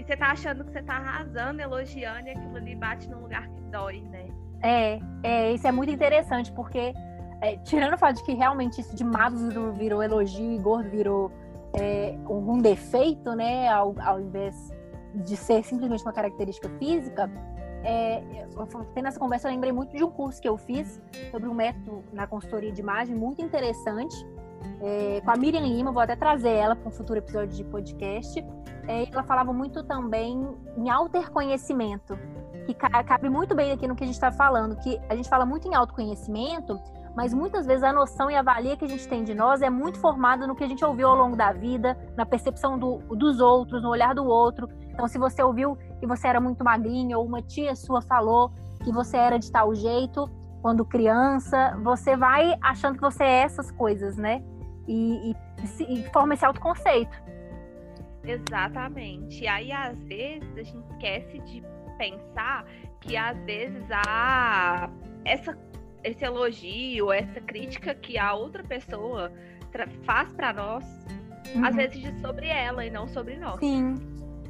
e 0.00 0.04
você 0.04 0.16
tá 0.16 0.28
achando 0.30 0.64
que 0.64 0.72
você 0.72 0.82
tá 0.82 0.94
arrasando, 0.94 1.60
elogiando, 1.60 2.26
e 2.26 2.30
aquilo 2.30 2.56
ali 2.56 2.74
bate 2.74 3.06
num 3.10 3.20
lugar 3.20 3.46
que 3.48 3.60
dói, 3.70 4.00
né? 4.00 4.28
É, 4.62 4.98
é 5.22 5.52
isso 5.52 5.66
é 5.66 5.72
muito 5.72 5.92
interessante, 5.92 6.50
porque 6.52 6.94
é, 7.42 7.58
tirando 7.58 7.92
o 7.92 7.98
fato 7.98 8.16
de 8.16 8.24
que 8.24 8.32
realmente 8.32 8.80
isso 8.80 8.96
de 8.96 9.04
magro 9.04 9.72
virou, 9.74 10.02
elogio 10.02 10.52
e 10.52 10.58
gordo 10.58 10.88
virou 10.88 11.30
é, 11.78 12.16
um 12.26 12.58
defeito, 12.58 13.34
né? 13.34 13.68
Ao, 13.68 13.94
ao 14.00 14.18
invés 14.18 14.72
de 15.14 15.36
ser 15.36 15.62
simplesmente 15.64 16.02
uma 16.02 16.14
característica 16.14 16.70
física, 16.78 17.30
é, 17.84 18.22
tendo 18.94 19.06
essa 19.06 19.20
conversa, 19.20 19.48
eu 19.48 19.52
lembrei 19.52 19.72
muito 19.72 19.94
de 19.94 20.02
um 20.02 20.10
curso 20.10 20.40
que 20.40 20.48
eu 20.48 20.56
fiz 20.56 20.98
sobre 21.30 21.46
um 21.46 21.54
método 21.54 22.02
na 22.10 22.26
consultoria 22.26 22.72
de 22.72 22.80
imagem 22.80 23.14
muito 23.14 23.42
interessante, 23.42 24.16
é, 24.80 25.20
com 25.20 25.30
a 25.30 25.36
Miriam 25.36 25.60
Lima, 25.60 25.92
vou 25.92 26.02
até 26.02 26.16
trazer 26.16 26.50
ela 26.50 26.74
para 26.74 26.88
um 26.88 26.92
futuro 26.92 27.18
episódio 27.18 27.56
de 27.56 27.64
podcast. 27.64 28.44
É, 28.88 29.04
ela 29.10 29.22
falava 29.22 29.52
muito 29.52 29.82
também 29.84 30.48
em 30.76 30.90
autoconhecimento, 30.90 32.18
que 32.66 32.74
cabe 32.74 33.28
muito 33.28 33.54
bem 33.54 33.72
aqui 33.72 33.86
no 33.86 33.94
que 33.94 34.04
a 34.04 34.06
gente 34.06 34.14
está 34.14 34.32
falando, 34.32 34.76
que 34.76 34.98
a 35.08 35.14
gente 35.14 35.28
fala 35.28 35.44
muito 35.44 35.68
em 35.68 35.74
autoconhecimento, 35.74 36.80
mas 37.14 37.34
muitas 37.34 37.66
vezes 37.66 37.82
a 37.82 37.92
noção 37.92 38.30
e 38.30 38.36
a 38.36 38.42
valia 38.42 38.76
que 38.76 38.84
a 38.84 38.88
gente 38.88 39.06
tem 39.06 39.24
de 39.24 39.34
nós 39.34 39.62
é 39.62 39.70
muito 39.70 39.98
formada 39.98 40.46
no 40.46 40.54
que 40.54 40.64
a 40.64 40.68
gente 40.68 40.84
ouviu 40.84 41.08
ao 41.08 41.16
longo 41.16 41.36
da 41.36 41.52
vida, 41.52 41.96
na 42.16 42.24
percepção 42.24 42.78
do, 42.78 42.98
dos 43.16 43.40
outros, 43.40 43.82
no 43.82 43.90
olhar 43.90 44.14
do 44.14 44.24
outro. 44.24 44.68
Então, 44.88 45.06
se 45.08 45.18
você 45.18 45.42
ouviu 45.42 45.76
que 45.98 46.06
você 46.06 46.28
era 46.28 46.40
muito 46.40 46.64
magrinho, 46.64 47.18
ou 47.18 47.26
uma 47.26 47.42
tia 47.42 47.74
sua 47.74 48.00
falou 48.00 48.52
que 48.82 48.92
você 48.92 49.16
era 49.16 49.38
de 49.38 49.50
tal 49.50 49.74
jeito 49.74 50.30
quando 50.62 50.84
criança, 50.84 51.78
você 51.82 52.16
vai 52.16 52.56
achando 52.60 52.96
que 52.96 53.00
você 53.00 53.24
é 53.24 53.42
essas 53.42 53.70
coisas, 53.70 54.16
né? 54.16 54.42
e, 54.90 55.36
e, 55.78 56.00
e 56.00 56.02
forma 56.10 56.34
esse 56.34 56.44
autoconceito. 56.44 57.16
Exatamente. 58.24 59.44
E 59.44 59.48
aí, 59.48 59.72
às 59.72 59.96
vezes, 60.04 60.56
a 60.56 60.62
gente 60.62 60.90
esquece 60.90 61.38
de 61.40 61.62
pensar 61.96 62.64
que, 63.00 63.16
às 63.16 63.38
vezes, 63.44 63.84
a, 63.90 64.90
essa, 65.24 65.56
esse 66.02 66.24
elogio, 66.24 67.12
essa 67.12 67.40
crítica 67.40 67.94
que 67.94 68.18
a 68.18 68.34
outra 68.34 68.64
pessoa 68.64 69.32
faz 70.04 70.32
para 70.32 70.52
nós, 70.52 70.84
uhum. 71.54 71.64
às 71.64 71.76
vezes 71.76 72.00
diz 72.00 72.20
sobre 72.20 72.48
ela 72.48 72.84
e 72.84 72.90
não 72.90 73.06
sobre 73.08 73.36
nós. 73.36 73.60
Sim, 73.60 73.94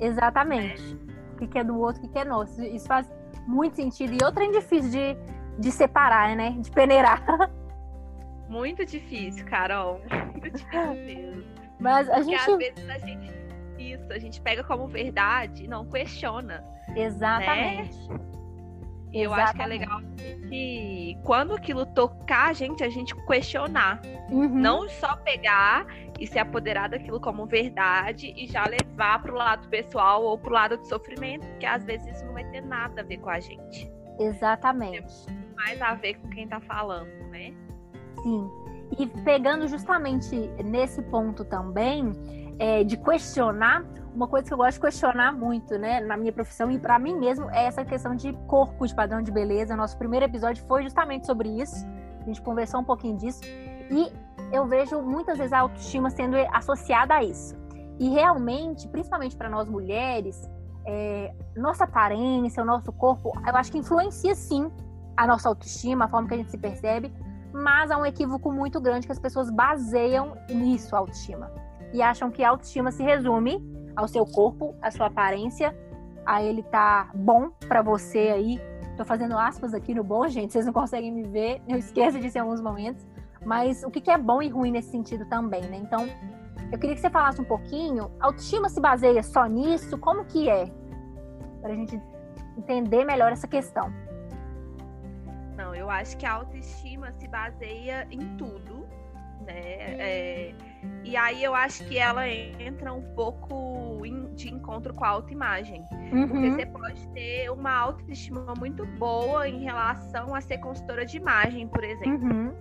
exatamente. 0.01 0.99
É. 1.07 1.45
O 1.45 1.49
que 1.49 1.59
é 1.59 1.65
do 1.65 1.79
outro, 1.79 2.05
o 2.05 2.09
que 2.09 2.19
é 2.19 2.25
nosso. 2.25 2.63
Isso 2.63 2.87
faz 2.87 3.11
muito 3.47 3.77
sentido. 3.77 4.15
E 4.15 4.25
outra 4.25 4.45
é 4.45 4.51
difícil 4.51 4.91
de, 4.91 5.17
de 5.61 5.71
separar, 5.71 6.35
né? 6.35 6.57
De 6.59 6.71
peneirar. 6.71 7.23
Muito 8.49 8.85
difícil, 8.85 9.45
Carol. 9.47 10.01
Muito 10.33 10.51
difícil 10.51 10.95
mesmo. 10.95 11.45
Mas 11.79 12.09
a 12.09 12.15
Porque 12.15 12.31
gente. 12.31 12.51
às 12.51 12.59
vezes 12.59 12.91
a 12.91 12.99
gente. 12.99 13.41
Isso, 13.79 14.13
a 14.13 14.19
gente 14.19 14.41
pega 14.41 14.65
como 14.65 14.87
verdade 14.89 15.65
e 15.65 15.69
não 15.69 15.87
questiona. 15.87 16.65
Exatamente. 16.95 17.97
Né? 18.09 18.21
E 19.13 19.23
eu 19.23 19.35
acho 19.35 19.55
que 19.55 19.63
é 19.63 19.67
legal 19.67 20.01
que 20.49 21.19
quando 21.25 21.55
aquilo 21.55 21.85
tocar 21.87 22.51
a 22.51 22.53
gente, 22.53 22.85
a 22.85 22.89
gente 22.89 23.15
questionar. 23.27 24.01
Uhum. 24.31 24.49
Não 24.49 24.89
só 24.89 25.17
pegar 25.17 25.87
e 26.19 26.27
se 26.27 26.39
apoderar 26.39 26.89
daquilo 26.89 27.21
como 27.21 27.47
verdade 27.47 28.33
e 28.37 28.47
já 28.47 28.65
levar 28.67 29.23
para 29.23 29.33
o 29.33 29.35
lado 29.35 29.69
pessoal 29.69 30.23
ou 30.23 30.39
para 30.39 30.51
o 30.51 30.53
lado 30.53 30.77
do 30.77 30.87
sofrimento, 30.87 31.47
porque 31.47 31.67
às 31.67 31.85
vezes 31.85 32.17
isso 32.17 32.27
não 32.27 32.35
vai 32.35 32.45
ter 32.51 32.61
nada 32.61 33.01
a 33.01 33.05
ver 33.05 33.19
com 33.19 33.31
a 33.31 33.41
gente. 33.41 33.91
Exatamente. 34.21 35.40
Mais 35.61 35.83
a 35.83 35.95
ver 35.95 36.15
com 36.15 36.29
quem 36.29 36.45
está 36.45 36.61
falando, 36.61 37.11
né? 37.31 37.53
Sim. 38.23 38.51
E 38.99 39.07
pegando 39.07 39.69
justamente 39.69 40.35
nesse 40.65 41.03
ponto 41.03 41.45
também, 41.45 42.13
é, 42.59 42.83
de 42.83 42.97
questionar, 42.97 43.85
uma 44.15 44.27
coisa 44.27 44.47
que 44.49 44.53
eu 44.53 44.59
gosto 44.59 44.75
de 44.75 44.81
questionar 44.81 45.33
muito, 45.33 45.79
né, 45.79 46.01
na 46.01 46.17
minha 46.17 46.33
profissão 46.33 46.71
e 46.71 46.79
para 46.79 46.99
mim 46.99 47.17
mesmo, 47.17 47.49
é 47.51 47.67
essa 47.67 47.85
questão 47.85 48.17
de 48.17 48.33
corpo, 48.49 48.87
de 48.87 48.95
padrão 48.95 49.23
de 49.23 49.31
beleza. 49.31 49.77
Nosso 49.77 49.97
primeiro 49.97 50.27
episódio 50.27 50.65
foi 50.67 50.83
justamente 50.83 51.27
sobre 51.27 51.49
isso. 51.49 51.87
A 52.21 52.25
gente 52.25 52.43
conversou 52.43 52.81
um 52.81 52.85
pouquinho 52.85 53.17
disso. 53.17 53.41
E 53.45 54.13
eu 54.53 54.67
vejo 54.67 55.01
muitas 55.01 55.39
vezes 55.39 55.53
a 55.53 55.61
autoestima 55.61 56.11
sendo 56.11 56.37
associada 56.53 57.15
a 57.15 57.23
isso. 57.23 57.55
E 58.01 58.09
realmente, 58.09 58.89
principalmente 58.89 59.37
para 59.37 59.49
nós 59.49 59.69
mulheres, 59.69 60.51
é, 60.85 61.33
nossa 61.57 61.85
aparência, 61.85 62.63
o 62.63 62.67
nosso 62.67 62.93
corpo, 62.93 63.33
eu 63.47 63.57
acho 63.57 63.71
que 63.71 63.79
influencia 63.79 64.35
sim 64.35 64.71
a 65.21 65.27
nossa 65.27 65.51
autoestima, 65.51 66.07
a 66.07 66.09
forma 66.09 66.27
que 66.27 66.33
a 66.33 66.37
gente 66.39 66.51
se 66.51 66.57
percebe, 66.57 67.13
mas 67.53 67.91
há 67.91 67.99
um 67.99 68.07
equívoco 68.07 68.51
muito 68.51 68.81
grande 68.81 69.07
que 69.07 69.13
as 69.13 69.19
pessoas 69.19 69.51
baseiam 69.51 70.35
nisso 70.49 70.97
a 70.97 70.99
autoestima. 70.99 71.53
E 71.93 72.01
acham 72.01 72.31
que 72.31 72.43
a 72.43 72.49
autoestima 72.49 72.91
se 72.91 73.03
resume 73.03 73.63
ao 73.95 74.09
seu 74.09 74.25
corpo, 74.25 74.75
à 74.81 74.91
sua 74.91 75.09
aparência, 75.09 75.77
a 76.25 76.43
ele 76.43 76.63
tá 76.63 77.11
bom 77.15 77.51
para 77.69 77.83
você 77.83 78.31
aí. 78.31 78.59
Tô 78.97 79.05
fazendo 79.05 79.37
aspas 79.37 79.75
aqui 79.75 79.95
no 79.95 80.03
bom, 80.03 80.27
gente, 80.27 80.55
vocês 80.55 80.65
não 80.65 80.73
conseguem 80.73 81.13
me 81.13 81.25
ver, 81.25 81.61
eu 81.69 81.77
esqueço 81.77 82.19
disso 82.19 82.39
em 82.39 82.41
alguns 82.41 82.63
momentos. 82.63 83.07
Mas 83.45 83.83
o 83.83 83.91
que 83.91 84.11
é 84.11 84.17
bom 84.17 84.41
e 84.41 84.49
ruim 84.49 84.71
nesse 84.71 84.91
sentido 84.91 85.27
também, 85.27 85.61
né? 85.65 85.77
Então, 85.77 86.09
eu 86.73 86.79
queria 86.79 86.95
que 86.95 87.01
você 87.03 87.11
falasse 87.11 87.39
um 87.39 87.45
pouquinho. 87.45 88.11
A 88.19 88.27
autoestima 88.27 88.71
se 88.71 88.81
baseia 88.81 89.23
só 89.23 89.45
nisso? 89.45 89.99
Como 89.99 90.25
que 90.25 90.49
é? 90.49 90.65
Para 91.61 91.73
a 91.73 91.77
gente 91.77 92.01
entender 92.57 93.05
melhor 93.05 93.33
essa 93.33 93.47
questão. 93.47 93.93
Não, 95.71 95.75
eu 95.77 95.89
acho 95.89 96.17
que 96.17 96.27
a 96.27 96.33
autoestima 96.33 97.13
se 97.13 97.29
baseia 97.29 98.05
em 98.11 98.37
tudo, 98.37 98.89
né? 99.47 99.55
É, 99.55 100.55
e 101.05 101.17
aí 101.17 101.45
eu 101.45 101.55
acho 101.55 101.85
que 101.85 101.97
ela 101.97 102.29
entra 102.29 102.93
um 102.93 103.03
pouco 103.15 104.03
de 104.35 104.53
encontro 104.53 104.93
com 104.93 105.05
a 105.05 105.09
autoimagem. 105.09 105.87
Uhum. 106.13 106.27
Porque 106.27 106.51
você 106.51 106.67
pode 106.67 107.09
ter 107.09 107.51
uma 107.53 107.73
autoestima 107.73 108.53
muito 108.59 108.85
boa 108.85 109.49
em 109.49 109.63
relação 109.63 110.35
a 110.35 110.41
ser 110.41 110.59
consultora 110.59 111.07
de 111.07 111.19
imagem, 111.19 111.69
por 111.69 111.85
exemplo. 111.85 112.29
Uhum. 112.29 112.53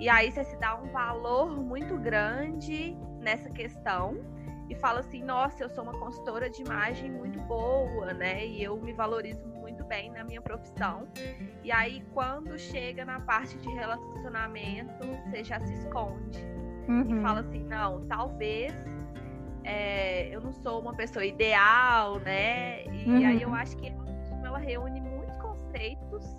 E 0.00 0.08
aí 0.08 0.32
você 0.32 0.44
se 0.44 0.56
dá 0.56 0.74
um 0.74 0.86
valor 0.86 1.50
muito 1.50 1.98
grande 1.98 2.96
nessa 3.20 3.50
questão 3.50 4.16
e 4.70 4.74
fala 4.74 5.00
assim, 5.00 5.22
nossa, 5.22 5.62
eu 5.62 5.68
sou 5.68 5.84
uma 5.84 5.98
consultora 5.98 6.48
de 6.48 6.62
imagem 6.62 7.10
muito 7.10 7.38
boa, 7.42 8.14
né? 8.14 8.46
E 8.46 8.62
eu 8.62 8.76
me 8.80 8.92
valorizo 8.94 9.46
muito 9.46 9.55
bem 9.86 10.10
na 10.10 10.24
minha 10.24 10.40
profissão. 10.40 11.08
E 11.62 11.72
aí, 11.72 12.04
quando 12.12 12.58
chega 12.58 13.04
na 13.04 13.20
parte 13.20 13.56
de 13.58 13.68
relacionamento, 13.68 15.06
você 15.24 15.44
já 15.44 15.60
se 15.60 15.72
esconde. 15.74 16.38
Uhum. 16.88 17.18
E 17.18 17.22
fala 17.22 17.40
assim, 17.40 17.64
não, 17.64 18.06
talvez 18.06 18.72
é, 19.64 20.28
eu 20.34 20.40
não 20.40 20.52
sou 20.52 20.80
uma 20.80 20.94
pessoa 20.94 21.24
ideal, 21.24 22.20
né? 22.20 22.84
E 22.84 23.08
uhum. 23.08 23.26
aí 23.26 23.42
eu 23.42 23.52
acho 23.54 23.76
que 23.76 23.92
ela 24.44 24.58
reúne 24.58 25.00
muitos 25.00 25.36
conceitos 25.38 26.36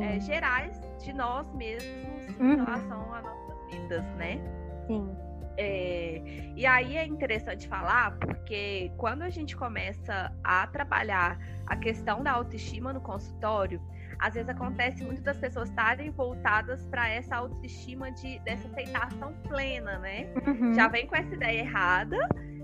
é, 0.00 0.20
gerais 0.20 0.80
de 1.02 1.12
nós 1.12 1.52
mesmos 1.52 2.38
uhum. 2.38 2.52
em 2.52 2.56
relação 2.56 3.14
às 3.14 3.24
nossas 3.24 3.70
vidas, 3.70 4.04
né? 4.16 4.38
Sim. 4.86 5.23
É, 5.56 6.20
e 6.56 6.66
aí 6.66 6.96
é 6.96 7.06
interessante 7.06 7.68
falar 7.68 8.18
porque 8.18 8.92
quando 8.96 9.22
a 9.22 9.30
gente 9.30 9.56
começa 9.56 10.32
a 10.42 10.66
trabalhar 10.66 11.38
a 11.66 11.76
questão 11.76 12.22
da 12.22 12.32
autoestima 12.32 12.92
no 12.92 13.00
consultório, 13.00 13.80
às 14.18 14.34
vezes 14.34 14.48
acontece 14.48 15.04
muito 15.04 15.22
das 15.22 15.36
pessoas 15.36 15.68
estarem 15.68 16.10
voltadas 16.10 16.84
para 16.86 17.08
essa 17.08 17.36
autoestima 17.36 18.10
de 18.12 18.38
dessa 18.40 18.68
aceitação 18.68 19.32
plena, 19.48 19.98
né? 19.98 20.32
Uhum. 20.46 20.74
Já 20.74 20.88
vem 20.88 21.06
com 21.06 21.16
essa 21.16 21.34
ideia 21.34 21.60
errada 21.60 22.16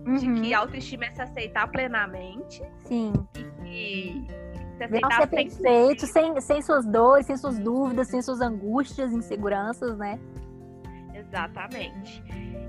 uhum. 0.07 0.15
de 0.15 0.41
que 0.41 0.55
autoestima 0.55 1.07
é 1.07 1.11
se 1.11 1.23
aceitar 1.23 1.69
plenamente. 1.69 2.63
Sim. 2.81 3.13
E, 3.65 4.27
se 4.77 4.85
aceitar 4.85 5.09
Não 5.11 5.17
ser 5.17 5.27
perfeito, 5.27 6.07
sem, 6.07 6.41
sem 6.41 6.63
suas 6.63 6.87
dores, 6.87 7.27
sem 7.27 7.37
suas 7.37 7.59
dúvidas, 7.59 8.09
sem 8.09 8.23
suas 8.23 8.41
angústias, 8.41 9.13
inseguranças, 9.13 9.97
né? 9.99 10.19
Exatamente. 11.31 12.23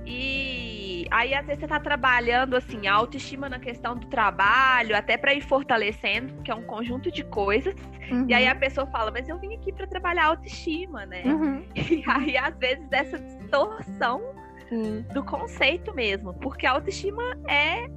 E 0.05 1.07
aí, 1.09 1.33
às 1.33 1.45
vezes, 1.45 1.59
você 1.59 1.65
está 1.65 1.79
trabalhando 1.79 2.55
assim, 2.55 2.87
a 2.87 2.93
autoestima 2.93 3.49
na 3.49 3.59
questão 3.59 3.95
do 3.95 4.07
trabalho, 4.07 4.95
até 4.95 5.17
para 5.17 5.33
ir 5.33 5.41
fortalecendo, 5.41 6.41
que 6.43 6.51
é 6.51 6.55
um 6.55 6.63
conjunto 6.63 7.11
de 7.11 7.23
coisas. 7.23 7.75
Uhum. 8.11 8.25
E 8.27 8.33
aí 8.33 8.47
a 8.47 8.55
pessoa 8.55 8.85
fala, 8.87 9.11
mas 9.11 9.27
eu 9.27 9.39
vim 9.39 9.55
aqui 9.55 9.71
para 9.71 9.87
trabalhar 9.87 10.25
autoestima, 10.27 11.05
né? 11.05 11.23
Uhum. 11.25 11.63
E 11.75 12.03
aí, 12.07 12.37
às 12.37 12.55
vezes, 12.57 12.85
essa 12.91 13.19
distorção 13.19 14.21
Sim. 14.69 15.05
do 15.13 15.23
conceito 15.23 15.93
mesmo. 15.93 16.33
Porque 16.35 16.65
a 16.65 16.71
autoestima 16.71 17.23
é. 17.47 17.87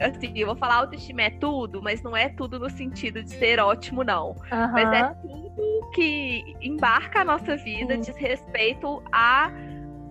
Assim, 0.00 0.32
eu 0.36 0.46
vou 0.46 0.56
falar 0.56 0.76
autoestima 0.76 1.22
é 1.22 1.30
tudo, 1.30 1.82
mas 1.82 2.02
não 2.02 2.16
é 2.16 2.28
tudo 2.28 2.58
no 2.58 2.68
sentido 2.68 3.22
de 3.22 3.30
ser 3.30 3.58
ótimo, 3.58 4.04
não. 4.04 4.30
Uhum. 4.30 4.72
Mas 4.72 4.92
é 4.92 5.14
tudo 5.14 5.90
que 5.94 6.56
embarca 6.60 7.20
a 7.20 7.24
nossa 7.24 7.56
vida, 7.56 7.94
Sim. 7.94 8.00
diz 8.00 8.16
respeito 8.16 9.02
a 9.10 9.50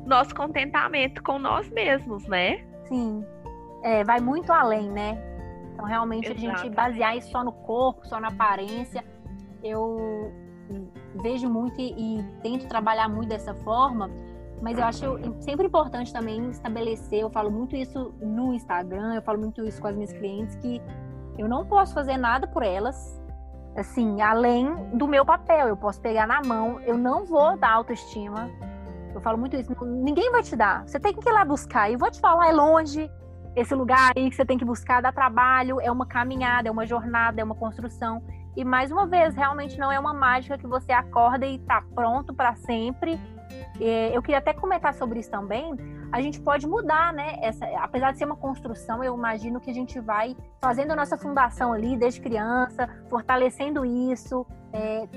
nosso 0.06 0.34
contentamento 0.36 1.22
com 1.22 1.38
nós 1.38 1.70
mesmos, 1.70 2.28
né? 2.28 2.64
Sim. 2.86 3.26
É, 3.84 4.04
vai 4.04 4.20
muito 4.20 4.52
além, 4.52 4.90
né? 4.90 5.18
Então, 5.74 5.86
realmente, 5.86 6.26
Exatamente. 6.26 6.52
a 6.52 6.64
gente 6.64 6.76
basear 6.76 7.18
isso 7.18 7.30
só 7.30 7.44
no 7.44 7.52
corpo, 7.52 8.08
só 8.08 8.20
na 8.20 8.30
aparência, 8.30 9.04
eu 9.64 10.32
vejo 11.22 11.50
muito 11.50 11.80
e, 11.80 12.20
e 12.20 12.24
tento 12.42 12.68
trabalhar 12.68 13.08
muito 13.08 13.30
dessa 13.30 13.54
forma, 13.54 14.10
mas 14.62 14.78
eu 14.78 14.84
acho 14.84 15.20
sempre 15.42 15.68
importante 15.68 16.12
também 16.12 16.50
estabelecer, 16.50 17.20
eu 17.20 17.30
falo 17.30 17.52
muito 17.52 17.76
isso 17.76 18.14
no 18.22 18.54
Instagram, 18.54 19.16
eu 19.16 19.22
falo 19.22 19.40
muito 19.40 19.64
isso 19.66 19.82
com 19.82 19.88
as 19.88 19.96
minhas 19.96 20.14
clientes, 20.14 20.56
que 20.56 20.82
eu 21.38 21.48
não 21.48 21.66
posso 21.66 21.94
fazer 21.94 22.18
nada 22.18 22.48
por 22.48 22.64
elas, 22.64 23.22
assim, 23.76 24.22
além 24.22 24.74
do 24.94 25.08
meu 25.08 25.26
papel. 25.26 25.68
Eu 25.68 25.78
posso 25.78 26.00
pegar 26.02 26.26
na 26.26 26.42
mão, 26.42 26.80
eu 26.82 26.98
não 26.98 27.26
vou 27.26 27.58
dar 27.58 27.74
autoestima, 27.74 28.50
eu 29.14 29.22
falo 29.22 29.38
muito 29.38 29.56
isso. 29.56 29.74
Ninguém 29.86 30.32
vai 30.32 30.44
te 30.44 30.56
dar. 30.56 30.88
Você 30.88 31.00
tem 31.00 31.14
que 31.14 31.28
ir 31.28 31.32
lá 31.32 31.46
buscar. 31.46 31.90
E 31.90 31.96
vou 31.96 32.12
te 32.12 32.20
falar, 32.20 32.50
é 32.50 32.52
longe 32.52 33.10
esse 33.56 33.74
lugar 33.74 34.12
aí 34.16 34.30
que 34.30 34.36
você 34.36 34.46
tem 34.46 34.58
que 34.58 34.66
buscar, 34.66 35.02
dá 35.02 35.12
trabalho, 35.12 35.80
é 35.80 35.90
uma 35.90 36.06
caminhada, 36.06 36.68
é 36.68 36.72
uma 36.72 36.86
jornada, 36.86 37.40
é 37.40 37.44
uma 37.44 37.56
construção. 37.56 38.22
E 38.56 38.64
mais 38.64 38.92
uma 38.92 39.06
vez, 39.06 39.36
realmente 39.36 39.78
não 39.78 39.92
é 39.92 40.00
uma 40.00 40.14
mágica 40.14 40.58
que 40.58 40.66
você 40.66 40.92
acorda 40.92 41.46
e 41.46 41.56
está 41.56 41.84
pronto 41.94 42.34
para 42.34 42.56
sempre. 42.56 43.20
Eu 44.14 44.22
queria 44.22 44.38
até 44.38 44.54
comentar 44.54 44.94
sobre 44.94 45.20
isso 45.20 45.30
também. 45.30 45.76
A 46.12 46.22
gente 46.22 46.40
pode 46.40 46.66
mudar, 46.66 47.12
né? 47.12 47.36
Essa, 47.42 47.66
apesar 47.78 48.14
de 48.14 48.20
ser 48.20 48.26
uma 48.26 48.38
construção, 48.38 49.04
eu 49.04 49.16
imagino 49.16 49.60
que 49.60 49.70
a 49.70 49.74
gente 49.74 50.00
vai 50.00 50.36
fazendo 50.62 50.92
a 50.92 50.96
nossa 50.96 51.18
fundação 51.18 51.74
ali 51.74 51.98
desde 51.98 52.22
criança, 52.22 52.88
fortalecendo 53.10 53.84
isso, 53.84 54.46
é, 54.72 55.08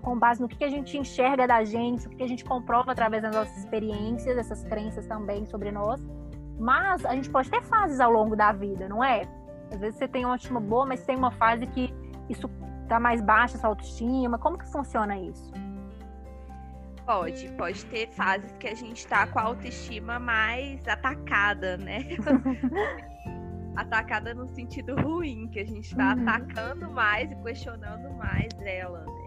com 0.00 0.18
base 0.18 0.40
no 0.40 0.48
que 0.48 0.64
a 0.64 0.70
gente 0.70 0.96
enxerga 0.96 1.46
da 1.46 1.62
gente, 1.64 2.06
o 2.06 2.10
que 2.10 2.22
a 2.22 2.28
gente 2.28 2.44
comprova 2.44 2.92
através 2.92 3.22
das 3.22 3.34
nossas 3.34 3.58
experiências, 3.58 4.38
essas 4.38 4.64
crenças 4.64 5.06
também 5.06 5.44
sobre 5.44 5.70
nós. 5.70 6.00
Mas 6.58 7.04
a 7.04 7.14
gente 7.14 7.28
pode 7.28 7.50
ter 7.50 7.62
fases 7.62 8.00
ao 8.00 8.10
longo 8.10 8.34
da 8.34 8.50
vida, 8.52 8.88
não 8.88 9.04
é? 9.04 9.28
Às 9.70 9.78
vezes 9.78 9.98
você 9.98 10.08
tem 10.08 10.24
uma 10.24 10.32
autoestima 10.32 10.60
boa, 10.60 10.86
mas 10.86 11.04
tem 11.04 11.16
uma 11.16 11.30
fase 11.30 11.66
que 11.66 11.94
isso 12.28 12.48
tá 12.88 13.00
mais 13.00 13.20
baixa, 13.20 13.56
essa 13.56 13.66
autoestima. 13.66 14.38
Como 14.38 14.58
que 14.58 14.66
funciona 14.66 15.18
isso? 15.18 15.52
Pode, 17.06 17.48
pode 17.52 17.86
ter 17.86 18.08
fases 18.10 18.54
que 18.58 18.68
a 18.68 18.74
gente 18.74 19.06
tá 19.06 19.26
com 19.26 19.38
a 19.38 19.42
autoestima 19.42 20.18
mais 20.18 20.86
atacada, 20.86 21.76
né? 21.78 22.04
atacada 23.76 24.34
no 24.34 24.46
sentido 24.48 24.94
ruim, 24.96 25.48
que 25.48 25.60
a 25.60 25.64
gente 25.64 25.94
tá 25.96 26.14
uhum. 26.14 26.28
atacando 26.28 26.90
mais 26.90 27.30
e 27.30 27.36
questionando 27.36 28.12
mais 28.14 28.48
ela, 28.60 29.04
né? 29.04 29.18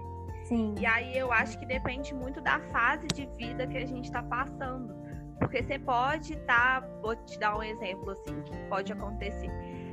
Sim. 0.43 0.75
E 0.77 0.85
aí 0.85 1.17
eu 1.17 1.31
acho 1.31 1.57
que 1.57 1.65
depende 1.65 2.13
muito 2.13 2.41
da 2.41 2.59
fase 2.71 3.07
de 3.07 3.25
vida 3.37 3.65
que 3.65 3.77
a 3.77 3.85
gente 3.85 4.05
está 4.05 4.21
passando. 4.21 4.93
Porque 5.39 5.63
você 5.63 5.79
pode 5.79 6.33
estar, 6.33 6.81
tá, 6.81 6.87
vou 7.01 7.15
te 7.15 7.39
dar 7.39 7.57
um 7.57 7.63
exemplo 7.63 8.11
assim, 8.11 8.41
que 8.43 8.55
pode 8.69 8.93
acontecer. 8.93 9.49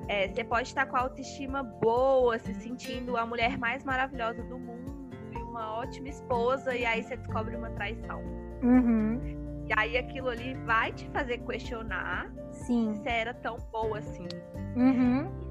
É, 0.09 0.29
você 0.29 0.42
pode 0.42 0.68
estar 0.68 0.87
com 0.87 0.97
a 0.97 1.01
autoestima 1.01 1.62
boa, 1.62 2.38
se 2.38 2.55
sentindo 2.55 3.16
a 3.16 3.27
mulher 3.27 3.59
mais 3.59 3.85
maravilhosa 3.85 4.42
do 4.42 4.59
mundo 4.59 5.11
e 5.33 5.37
uma 5.37 5.77
ótima 5.77 6.09
esposa, 6.09 6.75
e 6.75 6.85
aí 6.85 7.03
você 7.03 7.16
descobre 7.16 7.55
uma 7.55 7.71
traição. 7.71 8.21
Uhum. 8.62 9.64
E 9.68 9.73
aí 9.77 9.99
aquilo 9.99 10.31
ali 10.31 10.55
vai 10.64 10.92
te 10.92 11.07
fazer 11.11 11.38
questionar 11.38 12.33
Sim. 12.53 12.99
se 13.03 13.09
era 13.09 13.35
tão 13.35 13.59
boa 13.71 13.99
assim. 13.99 14.27
Uhum 14.75 15.49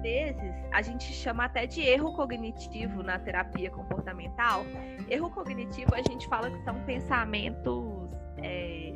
vezes 0.00 0.54
a 0.72 0.82
gente 0.82 1.04
chama 1.12 1.44
até 1.44 1.66
de 1.66 1.80
erro 1.80 2.12
cognitivo 2.14 3.02
na 3.02 3.18
terapia 3.18 3.70
comportamental. 3.70 4.64
Erro 5.08 5.30
cognitivo 5.30 5.94
a 5.94 6.02
gente 6.02 6.26
fala 6.28 6.50
que 6.50 6.62
são 6.64 6.74
pensamentos 6.84 8.10
é, 8.38 8.94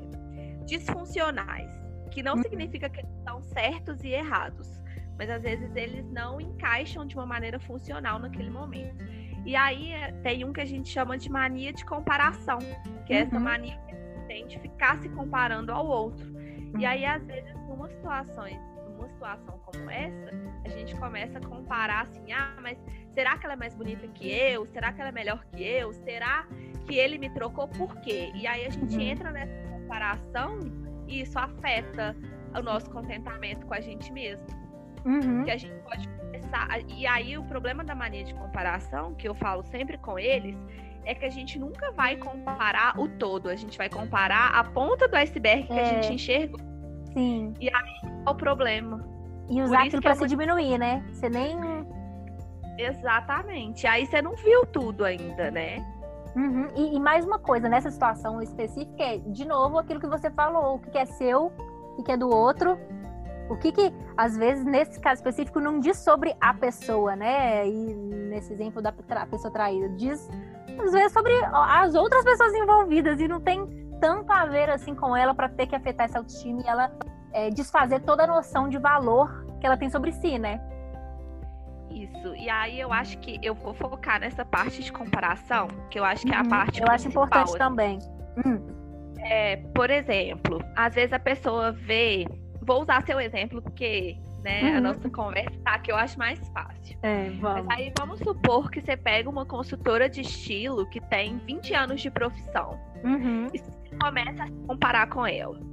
disfuncionais, 0.65 1.71
que 2.11 2.23
não 2.23 2.35
uhum. 2.35 2.43
significa 2.43 2.89
que 2.89 3.01
eles 3.01 3.13
estão 3.19 3.43
certos 3.43 4.03
e 4.05 4.09
errados, 4.09 4.82
mas 5.19 5.31
às 5.31 5.43
vezes 5.43 5.75
eles 5.75 6.05
não 6.11 6.41
encaixam 6.41 7.07
de 7.07 7.15
uma 7.15 7.27
maneira 7.27 7.59
funcional 7.61 8.19
naquele 8.19 8.51
momento. 8.51 9.05
E 9.45 9.57
aí 9.57 9.93
é, 9.93 10.13
tem 10.23 10.45
um 10.45 10.53
que 10.53 10.61
a 10.61 10.65
gente 10.65 10.89
chama 10.89 11.19
de 11.19 11.31
mania 11.31 11.73
de 11.73 11.85
comparação, 11.85 12.59
que 13.07 13.13
é 13.13 13.19
essa 13.19 13.37
uhum. 13.37 13.43
mania 13.43 13.77
que 13.89 13.95
a 13.95 13.99
gente 13.99 14.27
tem 14.27 14.47
de 14.47 14.59
ficar 14.61 14.99
se 14.99 15.09
comparando 15.09 15.73
ao 15.73 15.87
outro. 15.87 16.33
E 16.79 16.87
aí, 16.87 17.05
às 17.05 17.23
vezes, 17.27 17.53
numa 17.69 17.89
situações 17.89 18.59
numa 19.03 19.09
situação 19.09 19.59
como 19.65 19.91
essa, 19.91 20.31
a 20.65 20.69
gente 20.69 20.95
começa 20.97 21.39
a 21.39 21.41
comparar 21.41 22.03
assim, 22.03 22.33
ah, 22.33 22.57
mas 22.63 22.79
será 23.15 23.37
que 23.37 23.45
ela 23.45 23.55
é 23.55 23.57
mais 23.57 23.75
bonita 23.75 24.07
que 24.09 24.31
eu? 24.31 24.65
Será 24.67 24.93
que 24.93 25.01
ela 25.01 25.11
é 25.11 25.13
melhor 25.13 25.45
que 25.47 25.63
eu? 25.63 25.93
Será 25.93 26.47
que 26.87 26.97
ele 26.97 27.19
me 27.19 27.29
trocou 27.31 27.67
por 27.69 27.97
quê? 28.01 28.31
E 28.35 28.47
aí 28.47 28.65
a 28.65 28.71
gente 28.71 28.95
uhum. 28.95 29.03
entra 29.03 29.31
nessa 29.31 29.69
comparação 29.69 30.61
e 31.09 31.23
isso 31.23 31.39
afeta 31.39 32.17
o 32.55 32.63
nosso 32.63 32.91
contentamento 32.91 33.67
com 33.67 33.75
a 33.75 33.81
gente 33.81 34.13
mesmo. 34.13 34.47
Uhum. 35.05 35.45
Que 35.45 35.51
a 35.51 35.57
gente 35.57 35.75
pode 35.83 36.09
começar. 36.09 36.69
E 36.89 37.07
aí 37.07 37.37
o 37.37 37.45
problema 37.45 37.85
da 37.85 37.95
mania 37.95 38.25
de 38.25 38.35
comparação, 38.35 39.15
que 39.15 39.29
eu 39.29 39.35
falo 39.35 39.63
sempre 39.65 39.99
com 39.99 40.19
eles, 40.19 40.57
é 41.05 41.15
que 41.15 41.25
a 41.25 41.31
gente 41.31 41.59
nunca 41.59 41.91
vai 41.93 42.17
comparar 42.17 42.99
o 42.99 43.09
todo, 43.09 43.49
a 43.49 43.57
gente 43.57 43.77
vai 43.77 43.89
comparar 43.89 44.51
a 44.55 44.65
ponta 44.65 45.09
do 45.09 45.17
iceberg 45.17 45.67
que 45.67 45.73
é. 45.73 45.81
a 45.81 45.85
gente 45.85 46.15
enxerga. 46.15 46.59
Sim. 47.13 47.55
E 47.61 47.69
aí 47.69 48.13
é 48.27 48.31
o 48.31 48.35
problema. 48.35 49.05
E 49.49 49.61
usar 49.61 49.83
aquilo 49.83 50.01
para 50.01 50.13
é 50.13 50.15
se 50.15 50.27
diminuir, 50.27 50.79
né? 50.79 51.05
Você 51.13 51.29
nem. 51.29 51.57
Exatamente. 52.79 53.87
Aí 53.87 54.07
você 54.07 54.23
não 54.23 54.35
viu 54.37 54.65
tudo 54.67 55.05
ainda, 55.05 55.51
né? 55.51 55.85
Uhum. 56.35 56.69
E, 56.75 56.97
e, 56.97 57.01
mais 57.01 57.27
uma 57.27 57.39
coisa, 57.39 57.69
nessa 57.69 57.91
situação 57.91 58.41
específica, 58.41 59.03
é, 59.03 59.19
de 59.19 59.47
novo, 59.47 59.79
aquilo 59.79 60.01
que 60.01 60.07
você 60.07 60.31
falou: 60.31 60.77
o 60.77 60.79
que 60.79 60.97
é 60.97 61.05
seu, 61.05 61.53
o 61.99 62.03
que 62.03 62.13
é 62.13 62.17
do 62.17 62.31
outro. 62.31 62.79
O 63.53 63.57
que 63.59 63.73
que, 63.73 63.93
às 64.17 64.37
vezes, 64.37 64.65
nesse 64.65 65.01
caso 65.01 65.21
específico, 65.21 65.61
não 65.61 65.79
diz 65.79 65.99
sobre 65.99 66.35
a 66.41 66.55
pessoa, 66.55 67.15
né? 67.15 67.69
E 67.69 67.95
nesse 67.95 68.53
exemplo 68.53 68.81
da 68.81 68.93
pessoa 68.93 69.53
traída, 69.53 69.89
diz, 69.91 70.29
às 70.79 70.93
vezes, 70.93 71.13
sobre 71.13 71.33
as 71.53 71.95
outras 71.95 72.25
pessoas 72.25 72.55
envolvidas 72.55 73.21
e 73.21 73.29
não 73.29 73.41
tem 73.41 73.67
tanto 74.01 74.33
a 74.33 74.47
ver, 74.47 74.71
assim, 74.71 74.95
com 74.95 75.17
ela 75.17 75.35
para 75.35 75.49
ter 75.49 75.67
que 75.67 75.77
afetar 75.77 76.07
essa 76.07 76.19
autoestima 76.19 76.63
e 76.63 76.67
ela 76.67 76.91
é, 77.33 77.51
desfazer 77.51 78.01
toda 78.01 78.25
a 78.25 78.27
noção 78.27 78.69
de 78.69 78.79
valor 78.79 79.47
que 79.61 79.67
ela 79.67 79.77
tem 79.77 79.89
sobre 79.89 80.13
si, 80.13 80.39
né? 80.39 80.61
Isso. 81.91 82.35
E 82.35 82.49
aí 82.49 82.81
eu 82.81 82.93
acho 82.93 83.19
que 83.19 83.39
eu 83.43 83.55
vou 83.55 83.75
focar 83.75 84.19
nessa 84.19 84.45
parte 84.45 84.83
de 84.83 84.91
comparação, 84.91 85.69
que 85.91 85.99
eu 85.99 86.05
acho 86.05 86.27
que 86.27 86.33
é 86.33 86.37
a 86.37 86.43
uhum. 86.43 86.49
parte 86.49 86.81
Eu 86.81 86.89
acho 86.89 87.09
importante 87.09 87.51
assim. 87.51 87.59
também. 87.59 87.99
Hum. 88.45 88.67
É, 89.19 89.57
por 89.75 89.91
exemplo, 89.91 90.61
às 90.75 90.95
vezes 90.95 91.13
a 91.13 91.19
pessoa 91.19 91.73
vê. 91.73 92.27
Vou 92.65 92.83
usar 92.83 93.05
seu 93.05 93.21
exemplo 93.21 93.61
porque 93.61 94.17
né, 94.43 94.63
uhum. 94.63 94.77
a 94.77 94.81
nossa 94.81 95.11
conversa 95.11 95.59
tá 95.65 95.79
que 95.79 95.91
eu 95.91 95.97
acho 95.97 96.19
mais 96.19 96.39
fácil. 96.49 96.99
É, 97.03 97.31
vamos. 97.41 97.67
Mas 97.67 97.79
aí 97.79 97.93
vamos 97.99 98.19
supor 98.21 98.71
que 98.71 98.81
você 98.81 98.97
pega 98.97 99.29
uma 99.29 99.45
consultora 99.45 100.09
de 100.09 100.21
estilo 100.21 100.89
que 100.89 101.01
tem 101.01 101.39
20 101.39 101.75
anos 101.75 102.01
de 102.01 102.11
profissão. 102.11 102.79
Uhum. 103.05 103.49
E 103.53 103.59
você 103.59 103.97
começa 104.01 104.45
a 104.45 104.47
se 104.47 104.67
comparar 104.67 105.09
com 105.09 105.27
ela 105.27 105.73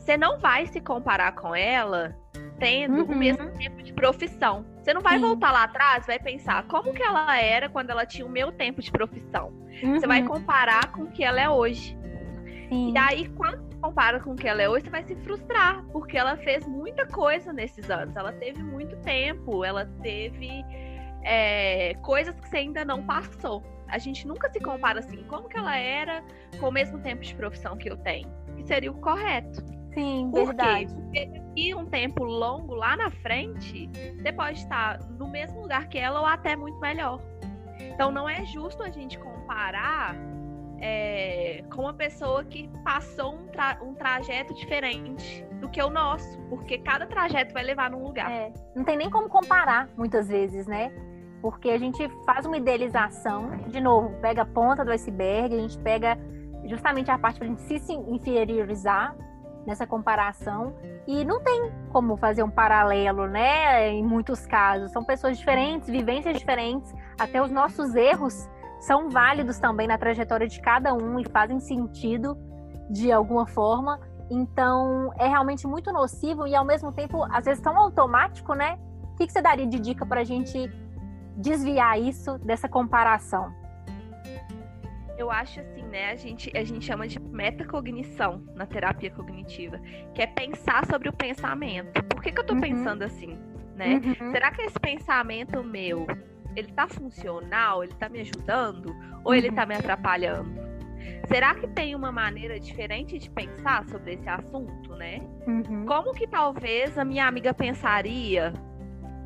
você 0.00 0.16
não 0.16 0.38
vai 0.38 0.66
se 0.66 0.80
comparar 0.80 1.32
com 1.32 1.54
ela 1.54 2.16
tendo 2.58 3.04
uhum. 3.04 3.12
o 3.12 3.16
mesmo 3.16 3.48
tempo 3.52 3.82
de 3.82 3.92
profissão. 3.92 4.66
Você 4.82 4.92
não 4.92 5.00
vai 5.00 5.18
Sim. 5.18 5.24
voltar 5.24 5.52
lá 5.52 5.64
atrás, 5.64 6.06
vai 6.06 6.18
pensar 6.18 6.66
como 6.66 6.92
que 6.92 7.02
ela 7.02 7.38
era 7.38 7.68
quando 7.68 7.90
ela 7.90 8.04
tinha 8.04 8.26
o 8.26 8.28
meu 8.28 8.50
tempo 8.50 8.82
de 8.82 8.90
profissão. 8.90 9.52
Você 9.94 10.06
vai 10.06 10.22
uhum. 10.22 10.28
comparar 10.28 10.90
com 10.92 11.04
o 11.04 11.10
que 11.10 11.22
ela 11.22 11.40
é 11.40 11.48
hoje. 11.48 11.96
Sim. 12.68 12.92
E 12.92 12.98
aí, 12.98 13.28
quando 13.30 13.62
você 13.62 13.69
compara 13.80 14.20
com 14.20 14.32
o 14.32 14.36
que 14.36 14.46
ela 14.46 14.62
é 14.62 14.68
hoje, 14.68 14.84
você 14.84 14.90
vai 14.90 15.02
se 15.02 15.16
frustrar, 15.16 15.84
porque 15.92 16.16
ela 16.16 16.36
fez 16.36 16.66
muita 16.66 17.06
coisa 17.06 17.52
nesses 17.52 17.90
anos. 17.90 18.14
Ela 18.14 18.32
teve 18.32 18.62
muito 18.62 18.96
tempo, 18.98 19.64
ela 19.64 19.86
teve 20.02 20.64
é, 21.22 21.94
coisas 22.02 22.38
que 22.38 22.48
você 22.48 22.58
ainda 22.58 22.84
não 22.84 23.04
passou. 23.04 23.62
A 23.88 23.98
gente 23.98 24.26
nunca 24.26 24.50
se 24.50 24.60
compara 24.60 25.00
assim, 25.00 25.24
como 25.24 25.48
que 25.48 25.56
ela 25.56 25.76
era 25.76 26.22
com 26.58 26.68
o 26.68 26.72
mesmo 26.72 26.98
tempo 27.00 27.22
de 27.22 27.34
profissão 27.34 27.76
que 27.76 27.90
eu 27.90 27.96
tenho, 27.96 28.28
que 28.56 28.62
seria 28.64 28.90
o 28.90 28.94
correto. 28.94 29.64
Sim, 29.92 30.30
Por 30.30 30.46
verdade. 30.46 30.86
Quê? 30.86 30.94
Porque 30.94 31.26
daqui 31.26 31.74
um 31.74 31.86
tempo 31.86 32.22
longo 32.22 32.74
lá 32.74 32.96
na 32.96 33.10
frente, 33.10 33.90
você 34.16 34.32
pode 34.32 34.60
estar 34.60 35.00
no 35.18 35.28
mesmo 35.28 35.60
lugar 35.60 35.88
que 35.88 35.98
ela 35.98 36.20
ou 36.20 36.26
até 36.26 36.54
muito 36.54 36.78
melhor. 36.78 37.20
Então 37.80 38.12
não 38.12 38.28
é 38.28 38.44
justo 38.44 38.82
a 38.82 38.90
gente 38.90 39.18
comparar 39.18 40.14
é, 40.80 41.62
com 41.70 41.82
uma 41.82 41.94
pessoa 41.94 42.42
que 42.44 42.68
passou 42.82 43.34
um, 43.34 43.46
tra 43.48 43.78
um, 43.82 43.94
trajeto 43.94 44.54
diferente 44.54 45.44
do 45.60 45.68
que 45.68 45.82
o 45.82 45.90
nosso, 45.90 46.38
porque 46.48 46.78
cada 46.78 47.06
trajeto 47.06 47.52
vai 47.52 47.62
levar 47.62 47.90
num 47.90 48.02
lugar. 48.02 48.30
É, 48.30 48.52
não 48.74 48.82
tem 48.82 48.96
nem 48.96 49.10
como 49.10 49.28
comparar 49.28 49.88
muitas 49.96 50.28
vezes, 50.28 50.66
né? 50.66 50.90
Porque 51.42 51.70
a 51.70 51.78
gente 51.78 52.08
faz 52.24 52.46
uma 52.46 52.56
idealização, 52.56 53.50
de 53.68 53.80
novo, 53.80 54.14
pega 54.20 54.42
a 54.42 54.46
ponta 54.46 54.84
do 54.84 54.90
iceberg, 54.90 55.54
a 55.54 55.58
gente 55.58 55.78
pega 55.78 56.18
justamente 56.64 57.10
a 57.10 57.18
parte 57.18 57.38
para 57.38 57.46
a 57.46 57.50
gente 57.50 57.62
se 57.62 57.92
inferiorizar 57.92 59.14
nessa 59.66 59.86
comparação 59.86 60.74
e 61.06 61.24
não 61.24 61.40
tem 61.40 61.70
como 61.92 62.16
fazer 62.16 62.42
um 62.42 62.50
paralelo, 62.50 63.26
né? 63.26 63.90
Em 63.90 64.02
muitos 64.02 64.46
casos, 64.46 64.90
são 64.92 65.04
pessoas 65.04 65.38
diferentes, 65.38 65.88
vivências 65.88 66.38
diferentes, 66.38 66.94
até 67.18 67.42
os 67.42 67.50
nossos 67.50 67.94
erros 67.94 68.48
são 68.80 69.10
válidos 69.10 69.58
também 69.58 69.86
na 69.86 69.98
trajetória 69.98 70.48
de 70.48 70.60
cada 70.60 70.92
um 70.94 71.20
e 71.20 71.24
fazem 71.28 71.60
sentido 71.60 72.36
de 72.90 73.12
alguma 73.12 73.46
forma. 73.46 74.00
Então, 74.30 75.12
é 75.18 75.28
realmente 75.28 75.66
muito 75.66 75.92
nocivo 75.92 76.46
e 76.46 76.54
ao 76.54 76.64
mesmo 76.64 76.92
tempo, 76.92 77.24
às 77.30 77.44
vezes 77.44 77.62
tão 77.62 77.76
automático, 77.76 78.54
né? 78.54 78.78
O 79.12 79.16
que, 79.16 79.26
que 79.26 79.32
você 79.32 79.42
daria 79.42 79.66
de 79.66 79.78
dica 79.78 80.06
para 80.06 80.20
a 80.20 80.24
gente 80.24 80.70
desviar 81.36 82.00
isso 82.00 82.38
dessa 82.38 82.68
comparação? 82.68 83.52
eu 85.20 85.30
acho 85.30 85.60
assim, 85.60 85.82
né? 85.82 86.10
A 86.10 86.16
gente, 86.16 86.50
a 86.56 86.64
gente 86.64 86.84
chama 86.84 87.06
de 87.06 87.18
metacognição 87.20 88.42
na 88.54 88.64
terapia 88.64 89.10
cognitiva, 89.10 89.78
que 90.14 90.22
é 90.22 90.26
pensar 90.26 90.86
sobre 90.86 91.08
o 91.08 91.12
pensamento. 91.12 92.02
Por 92.04 92.22
que, 92.22 92.32
que 92.32 92.40
eu 92.40 92.44
tô 92.44 92.54
uhum. 92.54 92.60
pensando 92.60 93.02
assim, 93.02 93.38
né? 93.76 94.00
Uhum. 94.02 94.32
Será 94.32 94.50
que 94.50 94.62
esse 94.62 94.80
pensamento 94.80 95.62
meu, 95.62 96.06
ele 96.56 96.72
tá 96.72 96.88
funcional? 96.88 97.84
Ele 97.84 97.94
tá 97.94 98.08
me 98.08 98.20
ajudando? 98.20 98.94
Ou 99.24 99.32
uhum. 99.32 99.34
ele 99.34 99.52
tá 99.52 99.66
me 99.66 99.74
atrapalhando? 99.74 100.60
Será 101.28 101.54
que 101.54 101.66
tem 101.68 101.94
uma 101.94 102.10
maneira 102.10 102.58
diferente 102.58 103.18
de 103.18 103.30
pensar 103.30 103.84
sobre 103.88 104.14
esse 104.14 104.28
assunto, 104.28 104.94
né? 104.96 105.20
Uhum. 105.46 105.86
Como 105.86 106.12
que 106.12 106.26
talvez 106.26 106.98
a 106.98 107.04
minha 107.04 107.26
amiga 107.26 107.54
pensaria 107.54 108.52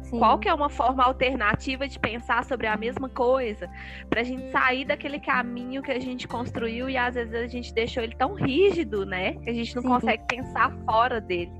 Sim. 0.04 0.18
Qual 0.18 0.38
que 0.38 0.48
é 0.48 0.54
uma 0.54 0.68
forma 0.68 1.02
alternativa 1.02 1.88
de 1.88 1.98
pensar 1.98 2.44
sobre 2.44 2.66
a 2.66 2.76
mesma 2.76 3.08
coisa? 3.08 3.68
Para 4.08 4.20
a 4.20 4.24
gente 4.24 4.50
sair 4.50 4.84
daquele 4.84 5.18
caminho 5.18 5.82
que 5.82 5.90
a 5.90 5.98
gente 5.98 6.28
construiu 6.28 6.88
e 6.88 6.96
às 6.96 7.14
vezes 7.14 7.34
a 7.34 7.46
gente 7.46 7.72
deixou 7.72 8.02
ele 8.02 8.14
tão 8.14 8.34
rígido, 8.34 9.06
né? 9.06 9.32
Que 9.34 9.50
a 9.50 9.52
gente 9.52 9.74
não 9.74 9.82
Sim. 9.82 9.88
consegue 9.88 10.24
pensar 10.28 10.70
fora 10.84 11.20
dele. 11.20 11.52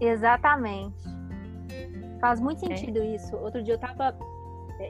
Exatamente. 0.00 1.04
Faz 2.20 2.40
muito 2.40 2.64
é. 2.64 2.76
sentido 2.76 2.98
é. 2.98 3.14
isso. 3.14 3.36
Outro 3.36 3.62
dia 3.62 3.74
eu 3.74 3.78
tava. 3.78 4.16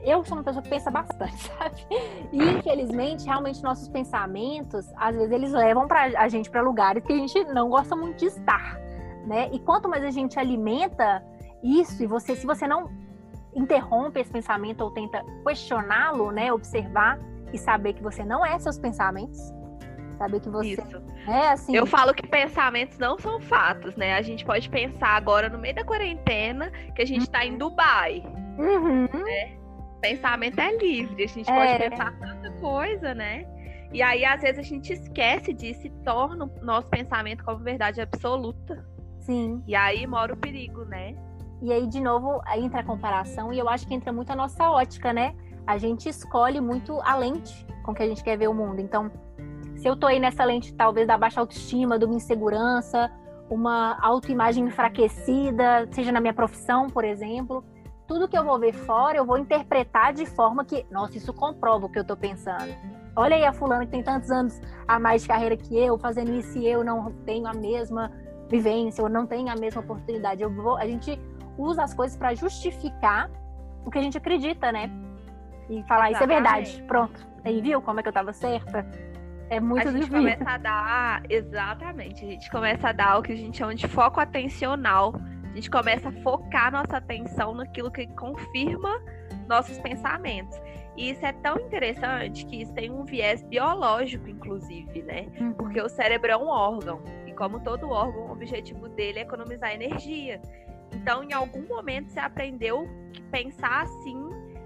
Eu 0.04 0.24
sou 0.24 0.36
uma 0.36 0.44
pessoa 0.44 0.62
que 0.62 0.68
pensa 0.68 0.90
bastante, 0.90 1.36
sabe? 1.58 1.86
E 2.32 2.42
infelizmente, 2.42 3.24
realmente, 3.24 3.62
nossos 3.62 3.88
pensamentos, 3.88 4.86
às 4.96 5.14
vezes, 5.14 5.30
eles 5.30 5.52
levam 5.52 5.86
pra, 5.86 6.04
a 6.04 6.28
gente 6.28 6.50
para 6.50 6.62
lugares 6.62 7.04
que 7.04 7.12
a 7.12 7.16
gente 7.16 7.44
não 7.44 7.68
gosta 7.68 7.94
muito 7.96 8.18
de 8.18 8.26
estar, 8.26 8.78
né? 9.26 9.48
E 9.52 9.58
quanto 9.58 9.88
mais 9.88 10.04
a 10.04 10.10
gente 10.10 10.38
alimenta 10.38 11.24
isso, 11.62 12.02
e 12.02 12.06
você, 12.06 12.34
se 12.34 12.46
você 12.46 12.66
não 12.66 12.90
interrompe 13.54 14.20
esse 14.20 14.30
pensamento 14.30 14.80
ou 14.82 14.90
tenta 14.90 15.22
questioná-lo, 15.46 16.30
né, 16.30 16.52
observar 16.52 17.18
e 17.52 17.58
saber 17.58 17.92
que 17.92 18.02
você 18.02 18.24
não 18.24 18.44
é 18.44 18.58
seus 18.58 18.78
pensamentos, 18.78 19.38
saber 20.16 20.40
que 20.40 20.48
você 20.48 20.72
Isso. 20.72 21.02
é 21.28 21.48
assim. 21.48 21.76
Eu 21.76 21.86
falo 21.86 22.14
que 22.14 22.26
pensamentos 22.26 22.98
não 22.98 23.18
são 23.18 23.40
fatos, 23.40 23.94
né? 23.96 24.14
A 24.14 24.22
gente 24.22 24.44
pode 24.44 24.68
pensar 24.70 25.16
agora 25.16 25.48
no 25.48 25.58
meio 25.58 25.74
da 25.74 25.84
quarentena 25.84 26.70
que 26.94 27.02
a 27.02 27.06
gente 27.06 27.22
está 27.22 27.44
em 27.44 27.58
Dubai. 27.58 28.22
Uhum. 28.58 29.08
Né? 29.12 29.61
Pensamento 30.02 30.58
é 30.58 30.76
livre, 30.76 31.24
a 31.24 31.28
gente 31.28 31.48
é. 31.48 31.54
pode 31.54 31.90
pensar 31.90 32.18
tanta 32.18 32.50
coisa, 32.60 33.14
né? 33.14 33.46
E 33.92 34.02
aí, 34.02 34.24
às 34.24 34.40
vezes, 34.40 34.58
a 34.58 34.62
gente 34.62 34.92
esquece 34.92 35.52
disso 35.52 35.86
e 35.86 35.90
torna 36.04 36.44
o 36.44 36.64
nosso 36.64 36.88
pensamento 36.88 37.44
como 37.44 37.58
verdade 37.62 38.00
absoluta. 38.00 38.84
Sim. 39.20 39.62
E 39.66 39.76
aí 39.76 40.04
mora 40.06 40.34
o 40.34 40.36
perigo, 40.36 40.84
né? 40.84 41.14
E 41.62 41.72
aí, 41.72 41.86
de 41.86 42.00
novo, 42.00 42.42
entra 42.56 42.80
a 42.80 42.84
comparação, 42.84 43.52
e 43.52 43.58
eu 43.58 43.68
acho 43.68 43.86
que 43.86 43.94
entra 43.94 44.12
muito 44.12 44.32
a 44.32 44.36
nossa 44.36 44.68
ótica, 44.68 45.12
né? 45.12 45.34
A 45.64 45.78
gente 45.78 46.08
escolhe 46.08 46.60
muito 46.60 47.00
a 47.02 47.16
lente 47.16 47.64
com 47.84 47.94
que 47.94 48.02
a 48.02 48.08
gente 48.08 48.24
quer 48.24 48.36
ver 48.36 48.48
o 48.48 48.54
mundo. 48.54 48.80
Então, 48.80 49.08
se 49.76 49.86
eu 49.86 49.94
tô 49.94 50.08
aí 50.08 50.18
nessa 50.18 50.44
lente, 50.44 50.74
talvez, 50.74 51.06
da 51.06 51.16
baixa 51.16 51.40
autoestima, 51.40 51.96
de 51.96 52.04
uma 52.04 52.16
insegurança, 52.16 53.08
uma 53.48 53.96
autoimagem 54.02 54.64
enfraquecida, 54.64 55.86
seja 55.92 56.10
na 56.10 56.20
minha 56.20 56.34
profissão, 56.34 56.88
por 56.88 57.04
exemplo, 57.04 57.64
tudo 58.12 58.28
que 58.28 58.36
eu 58.36 58.44
vou 58.44 58.58
ver 58.58 58.74
fora, 58.74 59.16
eu 59.16 59.24
vou 59.24 59.38
interpretar 59.38 60.12
de 60.12 60.26
forma 60.26 60.66
que, 60.66 60.84
nossa, 60.90 61.16
isso 61.16 61.32
comprova 61.32 61.86
o 61.86 61.88
que 61.88 61.98
eu 61.98 62.04
tô 62.04 62.14
pensando. 62.14 62.74
Olha 63.16 63.36
aí 63.36 63.44
a 63.46 63.54
fulana 63.54 63.86
que 63.86 63.92
tem 63.92 64.02
tantos 64.02 64.30
anos 64.30 64.60
a 64.86 64.98
mais 64.98 65.22
de 65.22 65.28
carreira 65.28 65.56
que 65.56 65.78
eu, 65.78 65.98
fazendo 65.98 66.30
isso 66.34 66.58
e 66.58 66.68
eu 66.68 66.84
não 66.84 67.10
tenho 67.24 67.46
a 67.46 67.54
mesma 67.54 68.12
vivência, 68.50 69.02
ou 69.02 69.08
não 69.08 69.26
tenho 69.26 69.48
a 69.48 69.56
mesma 69.56 69.80
oportunidade. 69.80 70.42
Eu 70.42 70.50
vou, 70.50 70.76
a 70.76 70.84
gente 70.84 71.18
usa 71.56 71.84
as 71.84 71.94
coisas 71.94 72.14
para 72.14 72.34
justificar 72.34 73.30
o 73.82 73.90
que 73.90 73.98
a 73.98 74.02
gente 74.02 74.18
acredita, 74.18 74.70
né? 74.70 74.90
E 75.70 75.82
falar, 75.84 76.10
Exatamente. 76.10 76.12
isso 76.12 76.22
é 76.22 76.26
verdade. 76.26 76.82
Pronto. 76.86 77.26
Aí 77.46 77.62
viu 77.62 77.80
como 77.80 78.00
é 78.00 78.02
que 78.02 78.10
eu 78.10 78.12
tava 78.12 78.34
certa? 78.34 78.86
É 79.48 79.58
muito 79.58 79.88
a 79.88 79.90
gente 79.90 80.04
difícil. 80.04 80.18
começa 80.18 80.50
a 80.50 80.58
dar, 80.58 81.22
exatamente, 81.30 82.24
a 82.26 82.28
gente 82.28 82.50
começa 82.50 82.88
a 82.90 82.92
dar 82.92 83.18
o 83.18 83.22
que 83.22 83.32
a 83.32 83.36
gente 83.36 83.56
chama 83.56 83.74
de 83.74 83.88
foco 83.88 84.20
atencional. 84.20 85.14
A 85.52 85.54
gente 85.54 85.70
começa 85.70 86.08
a 86.08 86.12
focar 86.22 86.72
nossa 86.72 86.96
atenção 86.96 87.54
naquilo 87.54 87.90
que 87.90 88.06
confirma 88.08 89.02
nossos 89.46 89.78
pensamentos. 89.78 90.58
E 90.96 91.10
isso 91.10 91.24
é 91.24 91.32
tão 91.32 91.58
interessante 91.58 92.46
que 92.46 92.62
isso 92.62 92.72
tem 92.72 92.90
um 92.90 93.04
viés 93.04 93.42
biológico, 93.42 94.28
inclusive, 94.28 95.02
né? 95.02 95.26
Uhum. 95.38 95.52
Porque 95.52 95.80
o 95.80 95.88
cérebro 95.90 96.30
é 96.30 96.36
um 96.36 96.48
órgão. 96.48 97.02
E 97.26 97.32
como 97.32 97.60
todo 97.60 97.90
órgão, 97.90 98.28
o 98.28 98.32
objetivo 98.32 98.88
dele 98.88 99.18
é 99.18 99.22
economizar 99.22 99.72
energia. 99.74 100.40
Então, 100.94 101.22
em 101.22 101.34
algum 101.34 101.66
momento, 101.66 102.10
você 102.10 102.20
aprendeu 102.20 102.88
que 103.12 103.22
pensar 103.24 103.82
assim 103.82 104.18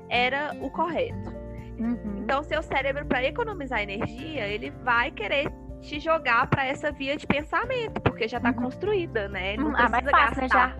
era 0.09 0.57
o 0.61 0.71
correto. 0.71 1.31
Uhum. 1.79 2.19
Então, 2.19 2.45
seu 2.45 2.63
cérebro, 2.63 3.05
para 3.07 3.25
economizar 3.25 3.81
energia, 3.81 4.47
ele 4.47 4.71
vai 4.71 5.11
querer 5.11 5.51
te 5.81 6.01
jogar 6.01 6.49
para 6.49 6.67
essa 6.67 6.91
via 6.91 7.17
de 7.17 7.27
pensamento, 7.27 8.01
porque 8.01 8.29
já 8.29 8.39
está 8.39 8.51
uhum. 8.51 8.57
construída, 8.57 9.29
né? 9.29 9.57
Não 9.57 9.67
uhum. 9.67 9.77
ah, 9.77 9.89
mais 9.89 10.11
fácil, 10.11 10.43
né? 10.43 10.49
Já. 10.49 10.77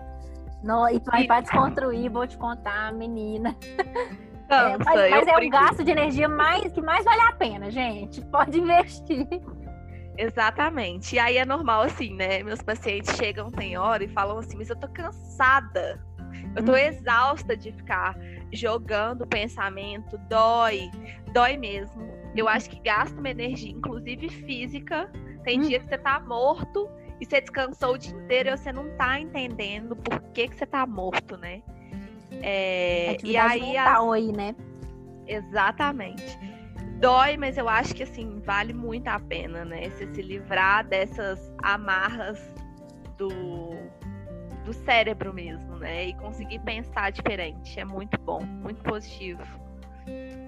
Não, 0.63 0.89
e 0.89 0.99
vai, 0.99 1.27
vai 1.27 1.41
desconstruir, 1.41 2.09
vou 2.09 2.27
te 2.27 2.37
contar, 2.37 2.91
menina. 2.93 3.55
Cansa, 4.49 4.91
é, 4.91 5.09
mas, 5.09 5.11
mas 5.11 5.27
é 5.27 5.45
o 5.45 5.49
gasto 5.49 5.83
de 5.83 5.91
energia 5.91 6.29
mais, 6.29 6.71
que 6.71 6.81
mais 6.81 7.03
vale 7.03 7.21
a 7.21 7.33
pena, 7.33 7.69
gente. 7.69 8.21
Pode 8.31 8.59
investir. 8.59 9.27
Exatamente. 10.17 11.15
E 11.15 11.19
aí 11.19 11.37
é 11.37 11.45
normal 11.45 11.83
assim, 11.83 12.15
né? 12.15 12.41
Meus 12.41 12.61
pacientes 12.61 13.15
chegam, 13.15 13.51
tem 13.51 13.77
hora 13.77 14.03
e 14.03 14.07
falam 14.07 14.39
assim, 14.39 14.57
mas 14.57 14.69
eu 14.69 14.75
tô 14.75 14.87
cansada. 14.87 16.01
Eu 16.55 16.63
tô 16.63 16.71
hum. 16.71 16.77
exausta 16.77 17.55
de 17.55 17.71
ficar 17.71 18.17
jogando 18.51 19.27
pensamento, 19.27 20.17
dói, 20.29 20.89
dói 21.33 21.57
mesmo. 21.57 22.16
Eu 22.35 22.47
acho 22.47 22.69
que 22.69 22.79
gasta 22.79 23.19
uma 23.19 23.29
energia, 23.29 23.71
inclusive 23.71 24.29
física. 24.29 25.11
Tem 25.43 25.59
hum. 25.59 25.63
dia 25.63 25.79
que 25.79 25.85
você 25.85 25.97
tá 25.97 26.19
morto 26.19 26.89
e 27.19 27.25
você 27.25 27.41
descansou 27.41 27.93
o 27.93 27.97
dia 27.97 28.13
inteiro 28.13 28.49
e 28.49 28.57
você 28.57 28.71
não 28.71 28.95
tá 28.97 29.19
entendendo 29.19 29.95
por 29.95 30.19
que, 30.33 30.47
que 30.47 30.55
você 30.55 30.65
tá 30.65 30.85
morto, 30.85 31.37
né? 31.37 31.61
É, 32.41 33.17
e 33.23 33.37
aí. 33.37 33.77
A... 33.77 34.11
Aí, 34.11 34.31
né? 34.31 34.55
Exatamente 35.25 36.37
dói, 36.99 37.37
mas 37.37 37.57
eu 37.57 37.69
acho 37.69 37.93
que 37.93 38.03
assim 38.03 38.39
vale 38.39 38.73
muito 38.73 39.07
a 39.07 39.19
pena, 39.19 39.63
né? 39.63 39.89
Você 39.89 40.07
se 40.13 40.21
livrar 40.21 40.85
dessas 40.85 41.53
amarras 41.63 42.39
do, 43.17 43.29
do 44.65 44.73
cérebro 44.73 45.33
mesmo, 45.33 45.77
né? 45.77 46.07
E 46.07 46.13
conseguir 46.15 46.59
pensar 46.59 47.11
diferente. 47.11 47.79
É 47.79 47.85
muito 47.85 48.19
bom, 48.19 48.41
muito 48.41 48.81
positivo. 48.83 49.43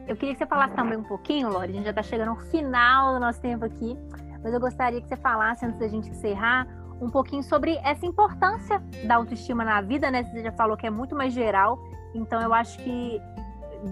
Eu 0.09 0.15
queria 0.15 0.33
que 0.33 0.39
você 0.39 0.47
falasse 0.47 0.73
também 0.73 0.97
um 0.97 1.03
pouquinho, 1.03 1.49
Lori. 1.49 1.69
A 1.69 1.75
gente 1.75 1.83
já 1.83 1.91
está 1.91 2.01
chegando 2.01 2.29
ao 2.29 2.35
final 2.35 3.13
do 3.13 3.19
nosso 3.19 3.39
tempo 3.39 3.63
aqui, 3.63 3.95
mas 4.43 4.51
eu 4.51 4.59
gostaria 4.59 4.99
que 4.99 5.07
você 5.07 5.15
falasse, 5.15 5.63
antes 5.63 5.79
da 5.79 5.87
gente 5.87 6.09
encerrar, 6.09 6.67
um 6.99 7.11
pouquinho 7.11 7.43
sobre 7.43 7.77
essa 7.83 8.07
importância 8.07 8.81
da 9.05 9.17
autoestima 9.17 9.63
na 9.63 9.79
vida, 9.81 10.09
né? 10.09 10.23
Você 10.23 10.41
já 10.41 10.51
falou 10.51 10.75
que 10.75 10.87
é 10.87 10.89
muito 10.89 11.15
mais 11.15 11.31
geral, 11.31 11.77
então 12.15 12.41
eu 12.41 12.51
acho 12.51 12.79
que 12.79 13.21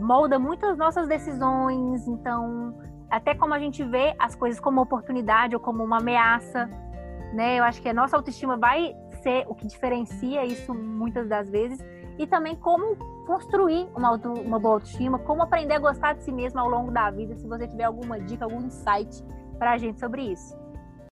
molda 0.01 0.39
muito 0.39 0.65
as 0.65 0.75
nossas 0.75 1.07
decisões, 1.07 2.07
então 2.07 2.75
até 3.11 3.35
como 3.35 3.53
a 3.53 3.59
gente 3.59 3.83
vê 3.83 4.15
as 4.17 4.33
coisas 4.33 4.59
como 4.59 4.81
oportunidade 4.81 5.55
ou 5.55 5.61
como 5.61 5.83
uma 5.83 5.99
ameaça, 5.99 6.65
né? 7.31 7.59
Eu 7.59 7.63
acho 7.63 7.79
que 7.79 7.89
a 7.89 7.93
nossa 7.93 8.17
autoestima 8.17 8.57
vai 8.57 8.95
ser 9.21 9.45
o 9.47 9.53
que 9.53 9.67
diferencia 9.67 10.43
isso 10.43 10.73
muitas 10.73 11.29
das 11.29 11.47
vezes 11.47 11.79
e 12.17 12.25
também 12.25 12.55
como 12.55 12.95
construir 13.25 13.87
uma, 13.95 14.09
auto, 14.09 14.31
uma 14.31 14.59
boa 14.59 14.75
autoestima, 14.75 15.19
como 15.19 15.43
aprender 15.43 15.75
a 15.75 15.79
gostar 15.79 16.13
de 16.13 16.23
si 16.23 16.31
mesmo 16.31 16.59
ao 16.59 16.69
longo 16.69 16.91
da 16.91 17.11
vida. 17.11 17.35
Se 17.35 17.47
você 17.47 17.67
tiver 17.67 17.83
alguma 17.83 18.19
dica, 18.19 18.45
algum 18.45 18.61
insight 18.61 19.23
para 19.57 19.71
a 19.71 19.77
gente 19.77 19.99
sobre 19.99 20.21
isso. 20.21 20.55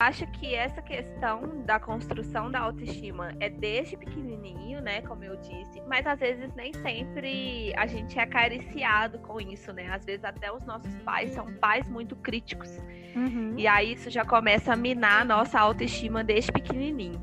acho 0.00 0.26
que 0.32 0.54
essa 0.54 0.82
questão 0.82 1.62
da 1.64 1.78
construção 1.78 2.50
da 2.50 2.58
autoestima 2.60 3.32
é 3.38 3.48
desde 3.48 3.96
pequenininho, 3.96 4.80
né, 4.82 5.00
como 5.02 5.22
eu 5.22 5.36
disse, 5.36 5.80
mas 5.86 6.04
às 6.06 6.18
vezes 6.18 6.52
nem 6.54 6.72
sempre 6.72 7.72
a 7.76 7.86
gente 7.86 8.18
é 8.18 8.22
acariciado 8.22 9.20
com 9.20 9.40
isso, 9.40 9.72
né? 9.72 9.88
Às 9.92 10.04
vezes 10.04 10.24
até 10.24 10.52
os 10.52 10.64
nossos 10.64 10.92
pais 11.02 11.30
são 11.30 11.46
pais 11.54 11.88
muito 11.88 12.16
críticos. 12.16 12.68
Uhum. 13.14 13.54
E 13.56 13.66
aí 13.66 13.92
isso 13.92 14.10
já 14.10 14.24
começa 14.24 14.72
a 14.72 14.76
minar 14.76 15.22
a 15.22 15.24
nossa 15.24 15.60
autoestima 15.60 16.24
desde 16.24 16.50
pequenininho. 16.50 17.22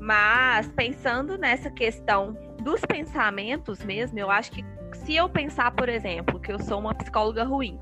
Mas 0.00 0.66
pensando 0.68 1.36
nessa 1.36 1.70
questão 1.70 2.34
dos 2.62 2.80
pensamentos 2.80 3.84
mesmo, 3.84 4.18
eu 4.18 4.30
acho 4.30 4.50
que 4.50 4.64
se 4.94 5.14
eu 5.14 5.28
pensar, 5.28 5.70
por 5.72 5.90
exemplo, 5.90 6.40
que 6.40 6.50
eu 6.50 6.58
sou 6.58 6.80
uma 6.80 6.94
psicóloga 6.94 7.44
ruim, 7.44 7.78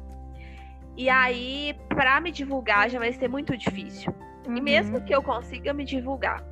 e 0.96 1.08
aí, 1.08 1.76
para 1.88 2.20
me 2.20 2.32
divulgar 2.32 2.90
já 2.90 2.98
vai 2.98 3.12
ser 3.12 3.28
muito 3.28 3.56
difícil. 3.56 4.12
Uhum. 4.44 4.56
E 4.56 4.60
mesmo 4.60 5.00
que 5.04 5.14
eu 5.14 5.22
consiga 5.22 5.72
me 5.72 5.84
divulgar, 5.84 6.44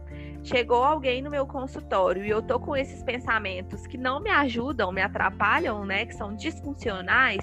chegou 0.45 0.85
alguém 0.85 1.21
no 1.21 1.29
meu 1.29 1.45
consultório 1.49 2.25
e 2.25 2.31
eu 2.31 2.41
tô 2.41 2.61
com 2.61 2.77
esses 2.77 3.03
pensamentos 3.03 3.89
que 3.89 3.99
não 3.99 4.21
me 4.21 4.31
ajudam, 4.31 4.93
me 4.93 5.03
atrapalham, 5.03 5.85
né? 5.85 6.07
Que 6.07 6.15
são 6.15 6.33
disfuncionais. 6.33 7.41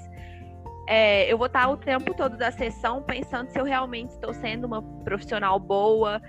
É, 0.87 1.31
eu 1.31 1.37
vou 1.37 1.47
estar 1.47 1.67
o 1.67 1.75
tempo 1.75 2.13
todo 2.13 2.37
da 2.37 2.51
sessão 2.53 3.03
pensando 3.03 3.49
se 3.49 3.59
eu 3.59 3.65
realmente 3.65 4.11
estou 4.11 4.33
sendo 4.33 4.65
uma 4.65 4.81
profissional 5.03 5.59
boa, 5.59 6.21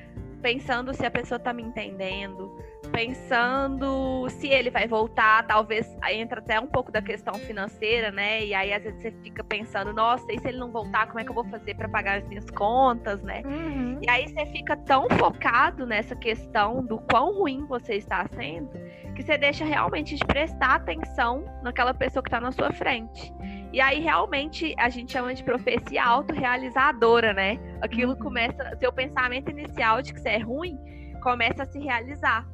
pensando 0.44 0.92
se 0.92 1.06
a 1.06 1.10
pessoa 1.10 1.38
está 1.38 1.54
me 1.54 1.62
entendendo, 1.62 2.54
pensando 2.92 4.28
se 4.28 4.48
ele 4.48 4.68
vai 4.68 4.86
voltar, 4.86 5.46
talvez 5.46 5.96
entra 6.10 6.38
até 6.38 6.60
um 6.60 6.66
pouco 6.66 6.92
da 6.92 7.00
questão 7.00 7.32
financeira, 7.36 8.10
né? 8.10 8.44
E 8.44 8.52
aí 8.52 8.70
às 8.70 8.82
vezes 8.82 9.00
você 9.00 9.10
fica 9.22 9.42
pensando, 9.42 9.94
nossa, 9.94 10.30
e 10.30 10.38
se 10.38 10.46
ele 10.46 10.58
não 10.58 10.70
voltar, 10.70 11.06
como 11.06 11.18
é 11.18 11.24
que 11.24 11.30
eu 11.30 11.34
vou 11.34 11.46
fazer 11.46 11.74
para 11.74 11.88
pagar 11.88 12.18
as 12.18 12.28
minhas 12.28 12.50
contas, 12.50 13.22
né? 13.22 13.40
Uhum. 13.42 13.98
E 14.02 14.10
aí 14.10 14.28
você 14.28 14.44
fica 14.52 14.76
tão 14.76 15.08
focado 15.08 15.86
nessa 15.86 16.14
questão 16.14 16.84
do 16.84 16.98
quão 16.98 17.38
ruim 17.38 17.64
você 17.64 17.94
está 17.94 18.26
sendo, 18.34 18.68
que 19.16 19.22
você 19.22 19.38
deixa 19.38 19.64
realmente 19.64 20.14
de 20.14 20.26
prestar 20.26 20.74
atenção 20.74 21.42
naquela 21.62 21.94
pessoa 21.94 22.22
que 22.22 22.28
está 22.28 22.38
na 22.38 22.52
sua 22.52 22.70
frente. 22.70 23.32
E 23.74 23.80
aí 23.80 23.98
realmente 24.00 24.72
a 24.78 24.88
gente 24.88 25.10
chama 25.10 25.34
de 25.34 25.42
profecia 25.42 26.04
autorrealizadora, 26.04 27.32
né? 27.32 27.58
Aquilo 27.82 28.12
uhum. 28.12 28.18
começa, 28.18 28.76
seu 28.78 28.92
pensamento 28.92 29.50
inicial 29.50 30.00
de 30.00 30.14
que 30.14 30.20
você 30.20 30.28
é 30.28 30.38
ruim, 30.38 30.78
começa 31.20 31.64
a 31.64 31.66
se 31.66 31.80
realizar 31.80 32.46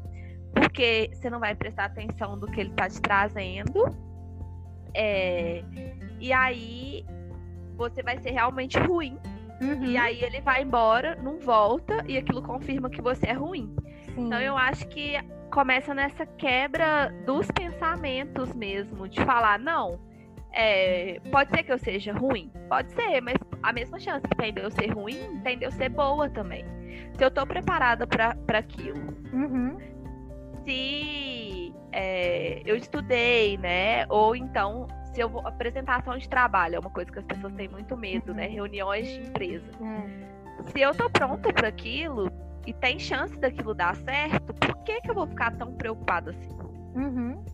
porque 0.55 1.11
você 1.13 1.29
não 1.29 1.39
vai 1.39 1.55
prestar 1.55 1.85
atenção 1.85 2.39
do 2.39 2.47
que 2.47 2.59
ele 2.59 2.71
está 2.71 2.89
te 2.89 3.01
trazendo. 3.03 3.95
É, 4.95 5.63
e 6.19 6.33
aí 6.33 7.05
você 7.77 8.03
vai 8.03 8.19
ser 8.19 8.31
realmente 8.31 8.79
ruim. 8.79 9.19
Uhum. 9.61 9.85
E 9.85 9.99
aí 9.99 10.23
ele 10.23 10.41
vai 10.41 10.63
embora, 10.63 11.17
não 11.17 11.39
volta, 11.39 12.03
e 12.09 12.17
aquilo 12.17 12.43
confirma 12.43 12.89
que 12.89 13.03
você 13.03 13.27
é 13.27 13.35
ruim. 13.35 13.77
Sim. 14.15 14.27
Então 14.27 14.41
eu 14.41 14.57
acho 14.57 14.89
que 14.89 15.19
começa 15.53 15.93
nessa 15.93 16.25
quebra 16.25 17.15
dos 17.27 17.47
pensamentos 17.51 18.55
mesmo, 18.55 19.07
de 19.07 19.23
falar, 19.23 19.59
não, 19.59 20.01
é, 20.53 21.21
pode 21.31 21.51
ser 21.51 21.63
que 21.63 21.73
eu 21.73 21.79
seja 21.79 22.13
ruim? 22.13 22.51
Pode 22.69 22.93
ser, 22.93 23.21
mas 23.21 23.37
a 23.63 23.73
mesma 23.73 23.99
chance 23.99 24.27
que 24.27 24.37
tem 24.37 24.53
de 24.53 24.61
eu 24.61 24.71
ser 24.71 24.89
ruim, 24.93 25.41
tem 25.43 25.59
de 25.59 25.65
eu 25.65 25.73
ser 25.73 25.89
boa 25.89 26.29
também. 26.29 26.65
Se 27.17 27.25
eu 27.25 27.31
tô 27.31 27.47
preparada 27.47 28.07
para 28.07 28.59
aquilo. 28.59 29.15
Uhum 29.33 30.01
se 30.65 31.75
é, 31.93 32.63
eu 32.65 32.77
estudei, 32.77 33.57
né? 33.59 34.07
Ou 34.09 34.37
então, 34.37 34.87
se 35.13 35.21
eu 35.21 35.29
vou. 35.29 35.47
Apresentação 35.47 36.17
de 36.17 36.29
trabalho 36.29 36.77
é 36.77 36.79
uma 36.79 36.91
coisa 36.91 37.11
que 37.11 37.19
as 37.19 37.25
pessoas 37.25 37.53
têm 37.55 37.69
muito 37.69 37.97
medo, 37.97 38.35
né? 38.35 38.47
Uhum. 38.47 38.55
Reuniões 38.55 39.09
de 39.09 39.21
empresa. 39.21 39.71
É. 39.81 40.71
Se 40.71 40.81
eu 40.81 40.95
tô 40.95 41.09
pronta 41.11 41.53
para 41.53 41.69
aquilo 41.69 42.31
e 42.67 42.73
tem 42.73 42.99
chance 42.99 43.37
daquilo 43.39 43.75
dar 43.75 43.97
certo, 43.97 44.55
por 44.55 44.77
que, 44.85 45.01
que 45.01 45.11
eu 45.11 45.15
vou 45.15 45.27
ficar 45.27 45.57
tão 45.57 45.73
preocupada 45.75 46.31
assim? 46.31 46.51
Uhum. 46.95 47.45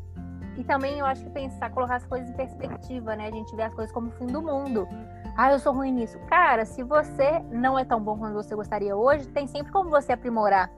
E 0.56 0.64
também 0.64 0.98
eu 0.98 1.06
acho 1.06 1.22
que 1.22 1.30
pensar, 1.30 1.70
colocar 1.70 1.96
as 1.96 2.06
coisas 2.06 2.30
em 2.30 2.32
perspectiva, 2.32 3.14
né? 3.14 3.26
A 3.26 3.30
gente 3.30 3.54
vê 3.54 3.62
as 3.62 3.74
coisas 3.74 3.92
como 3.92 4.08
o 4.08 4.10
fim 4.12 4.26
do 4.26 4.40
mundo. 4.40 4.88
Ah, 5.36 5.52
eu 5.52 5.58
sou 5.58 5.72
ruim 5.72 5.92
nisso. 5.92 6.18
Cara, 6.28 6.64
se 6.64 6.82
você 6.82 7.40
não 7.50 7.78
é 7.78 7.84
tão 7.84 8.00
bom 8.00 8.16
quanto 8.18 8.34
você 8.34 8.54
gostaria 8.54 8.96
hoje, 8.96 9.28
tem 9.28 9.46
sempre 9.46 9.70
como 9.70 9.90
você 9.90 10.12
aprimorar. 10.12 10.70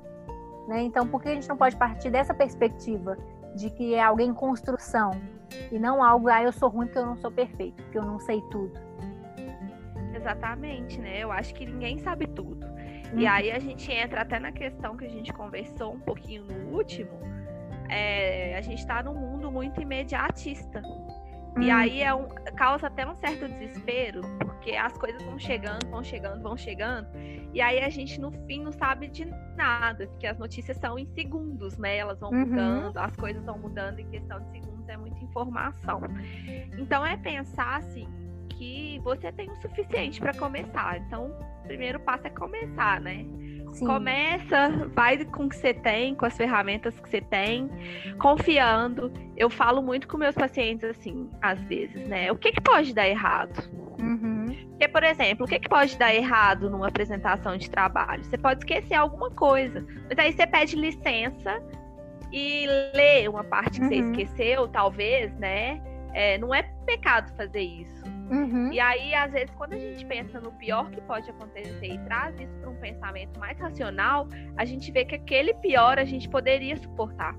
Né? 0.67 0.83
Então, 0.83 1.07
por 1.07 1.23
que 1.23 1.29
a 1.29 1.35
gente 1.35 1.49
não 1.49 1.57
pode 1.57 1.77
partir 1.77 2.11
dessa 2.11 2.35
perspectiva 2.35 3.17
de 3.55 3.71
que 3.71 3.95
é 3.95 4.03
alguém 4.03 4.31
em 4.31 4.35
construção 4.35 5.13
e 5.71 5.79
não 5.79 6.03
algo, 6.03 6.29
ah, 6.29 6.43
eu 6.43 6.53
sou 6.53 6.69
ruim 6.69 6.87
porque 6.87 6.99
eu 6.99 7.07
não 7.07 7.17
sou 7.17 7.31
perfeito, 7.31 7.83
porque 7.85 7.99
eu 7.99 8.05
não 8.05 8.19
sei 8.19 8.43
tudo? 8.51 8.73
Exatamente, 10.15 11.01
né? 11.01 11.23
Eu 11.23 11.31
acho 11.31 11.55
que 11.55 11.65
ninguém 11.65 11.99
sabe 11.99 12.27
tudo. 12.27 12.67
Uhum. 13.13 13.21
E 13.21 13.27
aí 13.27 13.51
a 13.53 13.59
gente 13.59 13.91
entra 13.91 14.23
até 14.23 14.39
na 14.39 14.53
questão 14.53 14.97
que 14.97 15.07
a 15.07 15.09
gente 15.09 15.33
conversou 15.33 15.95
um 15.95 16.01
pouquinho 16.01 16.45
no 16.45 16.77
último. 16.77 17.11
É, 17.89 18.57
a 18.57 18.61
gente 18.61 18.81
está 18.81 19.03
num 19.03 19.15
mundo 19.15 19.51
muito 19.51 19.81
imediatista. 19.81 20.83
E 21.61 21.71
hum. 21.71 21.75
aí 21.75 22.03
é 22.03 22.15
um, 22.15 22.29
causa 22.57 22.87
até 22.87 23.07
um 23.07 23.15
certo 23.17 23.49
desespero, 23.49 24.21
porque 24.39 24.73
as 24.73 24.93
coisas 24.97 25.21
vão 25.23 25.39
chegando, 25.39 25.89
vão 25.91 26.05
chegando, 26.05 26.43
vão 26.43 26.57
chegando. 26.57 27.09
E 27.53 27.61
aí 27.61 27.81
a 27.81 27.89
gente, 27.89 28.21
no 28.21 28.31
fim, 28.47 28.63
não 28.63 28.73
sabe 28.73 29.09
de 29.09 29.25
nada, 29.57 30.07
porque 30.07 30.27
as 30.27 30.39
notícias 30.39 30.77
são 30.77 30.99
em 30.99 31.07
segundos, 31.07 31.77
né? 31.79 31.97
Elas 31.97 32.21
vão 32.21 32.31
uhum. 32.31 32.41
mudando, 32.41 32.97
as 32.99 33.17
coisas 33.17 33.45
vão 33.45 33.59
mudando 33.59 33.99
em 33.99 34.09
questão 34.09 34.39
de 34.41 34.51
segundos, 34.51 34.89
é 34.89 34.97
muita 34.97 35.19
informação. 35.25 36.03
Então 36.79 37.05
é 37.05 37.17
pensar 37.17 37.79
assim 37.79 38.07
que 38.51 39.01
você 39.05 39.31
tem 39.33 39.51
o 39.51 39.57
suficiente 39.57 40.21
para 40.21 40.35
começar. 40.35 40.99
Então, 40.99 41.31
o 41.61 41.63
primeiro 41.63 42.01
passo 42.01 42.27
é 42.27 42.31
começar, 42.31 43.01
né? 43.01 43.25
Sim. 43.73 43.87
Começa, 43.87 44.89
vai 44.95 45.25
com 45.25 45.45
o 45.45 45.49
que 45.49 45.57
você 45.57 45.73
tem, 45.73 46.15
com 46.15 46.27
as 46.27 46.37
ferramentas 46.37 46.99
que 46.99 47.09
você 47.09 47.21
tem, 47.21 47.69
confiando. 48.19 49.13
Eu 49.37 49.49
falo 49.49 49.83
muito 49.83 50.09
com 50.09 50.17
meus 50.17 50.35
pacientes 50.35 50.85
assim, 50.85 51.29
às 51.41 51.61
vezes, 51.63 52.09
né? 52.09 52.31
O 52.33 52.37
que, 52.37 52.53
que 52.53 52.61
pode 52.61 52.95
dar 52.95 53.09
errado? 53.09 53.69
Uhum. 54.01 54.57
Porque, 54.71 54.89
por 54.89 55.03
exemplo, 55.03 55.45
o 55.45 55.49
que, 55.49 55.59
que 55.59 55.69
pode 55.69 55.97
dar 55.99 56.15
errado 56.15 56.71
numa 56.71 56.89
apresentação 56.89 57.57
de 57.57 57.69
trabalho? 57.71 58.25
Você 58.25 58.39
pode 58.39 58.61
esquecer 58.61 58.95
alguma 58.95 59.31
coisa, 59.31 59.85
mas 60.09 60.19
aí 60.19 60.33
você 60.33 60.47
pede 60.47 60.77
licença 60.77 61.61
e 62.33 62.67
lê 62.95 63.29
uma 63.29 63.45
parte 63.45 63.81
que 63.81 63.85
uhum. 63.85 63.89
você 63.89 64.23
esqueceu, 64.23 64.69
talvez, 64.69 65.33
né? 65.39 65.81
É, 66.15 66.39
não 66.39 66.55
é 66.55 66.63
pecado 66.87 67.35
fazer 67.37 67.61
isso. 67.61 68.05
Uhum. 68.31 68.71
E 68.73 68.79
aí, 68.79 69.15
às 69.15 69.33
vezes, 69.33 69.51
quando 69.57 69.73
a 69.73 69.79
gente 69.79 70.05
pensa 70.05 70.41
no 70.41 70.53
pior 70.53 70.91
que 70.91 71.01
pode 71.03 71.29
acontecer 71.31 71.87
e 71.87 71.99
traz 72.01 72.39
isso 72.39 72.53
para 72.61 72.71
um 72.71 72.77
pensamento 72.77 73.39
mais 73.39 73.59
racional, 73.59 74.29
a 74.57 74.65
gente 74.65 74.91
vê 74.93 75.05
que 75.05 75.15
aquele 75.15 75.55
pior 75.55 75.99
a 75.99 76.05
gente 76.05 76.29
poderia 76.29 76.77
suportar. 76.77 77.35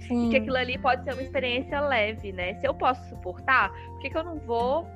Sim. 0.00 0.26
E 0.26 0.30
que 0.30 0.36
aquilo 0.36 0.56
ali 0.56 0.76
pode 0.76 1.04
ser 1.04 1.12
uma 1.12 1.22
experiência 1.22 1.80
leve, 1.80 2.32
né? 2.32 2.54
Se 2.54 2.66
eu 2.66 2.74
posso 2.74 3.08
suportar, 3.08 3.70
por 3.70 4.00
que, 4.00 4.10
que 4.10 4.16
eu 4.16 4.24
não 4.24 4.38
vou? 4.40 4.86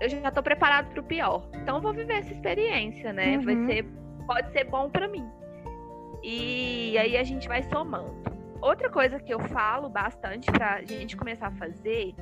Eu 0.00 0.08
já 0.08 0.28
estou 0.28 0.42
preparado 0.42 0.90
para 0.90 1.00
o 1.00 1.04
pior. 1.04 1.48
Então, 1.54 1.76
eu 1.76 1.82
vou 1.82 1.92
viver 1.92 2.18
essa 2.18 2.32
experiência, 2.32 3.12
né? 3.12 3.36
Uhum. 3.36 3.42
Vai 3.42 3.66
ser, 3.66 3.84
pode 4.26 4.52
ser 4.52 4.64
bom 4.64 4.88
para 4.88 5.08
mim. 5.08 5.28
E 6.22 6.96
aí 6.98 7.16
a 7.16 7.24
gente 7.24 7.48
vai 7.48 7.64
somando. 7.64 8.22
Outra 8.62 8.88
coisa 8.88 9.18
que 9.18 9.34
eu 9.34 9.40
falo 9.40 9.88
bastante 9.88 10.50
para 10.50 10.74
a 10.76 10.84
gente 10.84 11.16
começar 11.16 11.48
a 11.48 11.52
fazer 11.52 12.14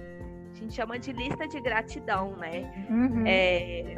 a 0.50 0.55
gente 0.55 0.74
chama 0.74 0.98
de 0.98 1.12
lista 1.12 1.46
de 1.46 1.61
gratidão, 1.61 2.37
né? 2.37 2.70
Uhum. 2.88 3.24
É... 3.26 3.94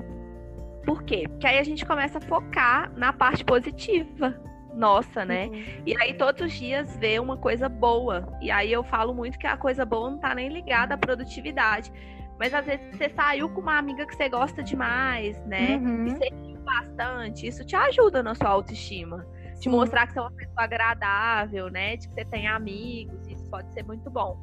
Por 0.84 1.02
quê? 1.02 1.24
Porque 1.28 1.46
aí 1.46 1.58
a 1.58 1.62
gente 1.62 1.86
começa 1.86 2.18
a 2.18 2.20
focar 2.20 2.92
na 2.96 3.12
parte 3.12 3.44
positiva 3.44 4.38
nossa, 4.74 5.24
né? 5.24 5.46
Uhum. 5.46 5.82
E 5.86 5.94
aí 6.00 6.14
todos 6.14 6.42
os 6.42 6.52
dias 6.52 6.96
vê 6.96 7.18
uma 7.18 7.36
coisa 7.36 7.68
boa. 7.68 8.28
E 8.40 8.50
aí 8.50 8.72
eu 8.72 8.82
falo 8.82 9.14
muito 9.14 9.38
que 9.38 9.46
a 9.46 9.56
coisa 9.56 9.84
boa 9.84 10.10
não 10.10 10.18
tá 10.18 10.34
nem 10.34 10.48
ligada 10.48 10.94
à 10.94 10.98
produtividade. 10.98 11.92
Mas 12.38 12.52
às 12.52 12.66
vezes 12.66 12.96
você 12.96 13.08
saiu 13.10 13.48
com 13.50 13.60
uma 13.60 13.78
amiga 13.78 14.06
que 14.06 14.14
você 14.14 14.28
gosta 14.28 14.62
demais, 14.62 15.38
né? 15.46 15.76
Uhum. 15.76 16.06
E 16.06 16.10
você 16.10 16.28
riu 16.28 16.60
bastante. 16.60 17.46
Isso 17.46 17.64
te 17.64 17.76
ajuda 17.76 18.22
na 18.22 18.34
sua 18.34 18.48
autoestima. 18.48 19.26
De 19.62 19.68
mostrar 19.68 20.06
que 20.06 20.12
você 20.12 20.18
é 20.18 20.22
uma 20.22 20.32
pessoa 20.32 20.62
agradável, 20.64 21.70
né? 21.70 21.96
De 21.96 22.08
que 22.08 22.14
você 22.14 22.24
tem 22.24 22.46
amigos. 22.46 23.26
Isso 23.28 23.48
pode 23.48 23.72
ser 23.72 23.84
muito 23.84 24.10
bom 24.10 24.36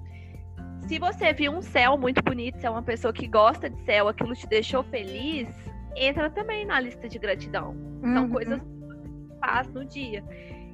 se 0.90 0.98
você 0.98 1.32
viu 1.34 1.52
um 1.52 1.62
céu 1.62 1.96
muito 2.00 2.20
bonito, 2.24 2.60
se 2.60 2.66
é 2.66 2.70
uma 2.70 2.82
pessoa 2.82 3.14
que 3.14 3.28
gosta 3.28 3.70
de 3.70 3.80
céu, 3.86 4.08
aquilo 4.08 4.34
te 4.34 4.48
deixou 4.48 4.84
feliz, 4.86 5.48
entra 5.96 6.32
também 6.32 6.66
na 6.66 6.80
lista 6.80 7.08
de 7.08 7.20
gratidão. 7.20 7.76
Uhum. 8.02 8.14
São 8.14 8.30
coisas 8.30 8.60
que 8.60 9.40
faz 9.40 9.68
no 9.72 9.86
dia. 9.86 10.24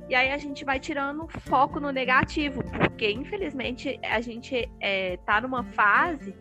E 0.07 0.15
aí 0.15 0.31
a 0.31 0.37
gente 0.37 0.63
vai 0.63 0.79
tirando 0.79 1.27
foco 1.27 1.81
no 1.81 1.91
negativo, 1.91 2.63
porque 2.63 3.11
infelizmente 3.11 3.99
a 4.03 4.21
gente 4.21 4.71
é, 4.79 5.17
tá 5.25 5.41
numa 5.41 5.65
fase 5.65 6.33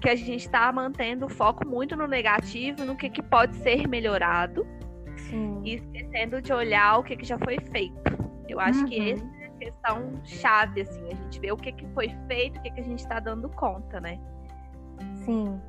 que 0.00 0.08
a 0.08 0.14
gente 0.14 0.44
está 0.44 0.70
mantendo 0.70 1.26
o 1.26 1.28
foco 1.28 1.66
muito 1.66 1.96
no 1.96 2.06
negativo, 2.06 2.84
no 2.84 2.94
que, 2.94 3.10
que 3.10 3.22
pode 3.22 3.56
ser 3.56 3.88
melhorado, 3.88 4.64
Sim. 5.28 5.60
e 5.64 5.74
esquecendo 5.76 6.40
de 6.40 6.52
olhar 6.52 6.98
o 6.98 7.02
que, 7.02 7.16
que 7.16 7.24
já 7.24 7.38
foi 7.38 7.58
feito. 7.72 8.00
Eu 8.48 8.58
acho 8.58 8.80
uhum. 8.80 8.86
que 8.86 9.10
esse 9.10 9.40
questão 9.60 10.12
chave, 10.24 10.80
assim. 10.80 11.06
A 11.06 11.14
gente 11.14 11.38
vê 11.38 11.52
o 11.52 11.56
que, 11.56 11.70
que 11.72 11.86
foi 11.88 12.08
feito, 12.26 12.58
o 12.58 12.62
que, 12.62 12.70
que 12.70 12.80
a 12.80 12.84
gente 12.84 13.00
está 13.00 13.20
dando 13.20 13.48
conta, 13.50 14.00
né? 14.00 14.18
Sim. 15.24 15.60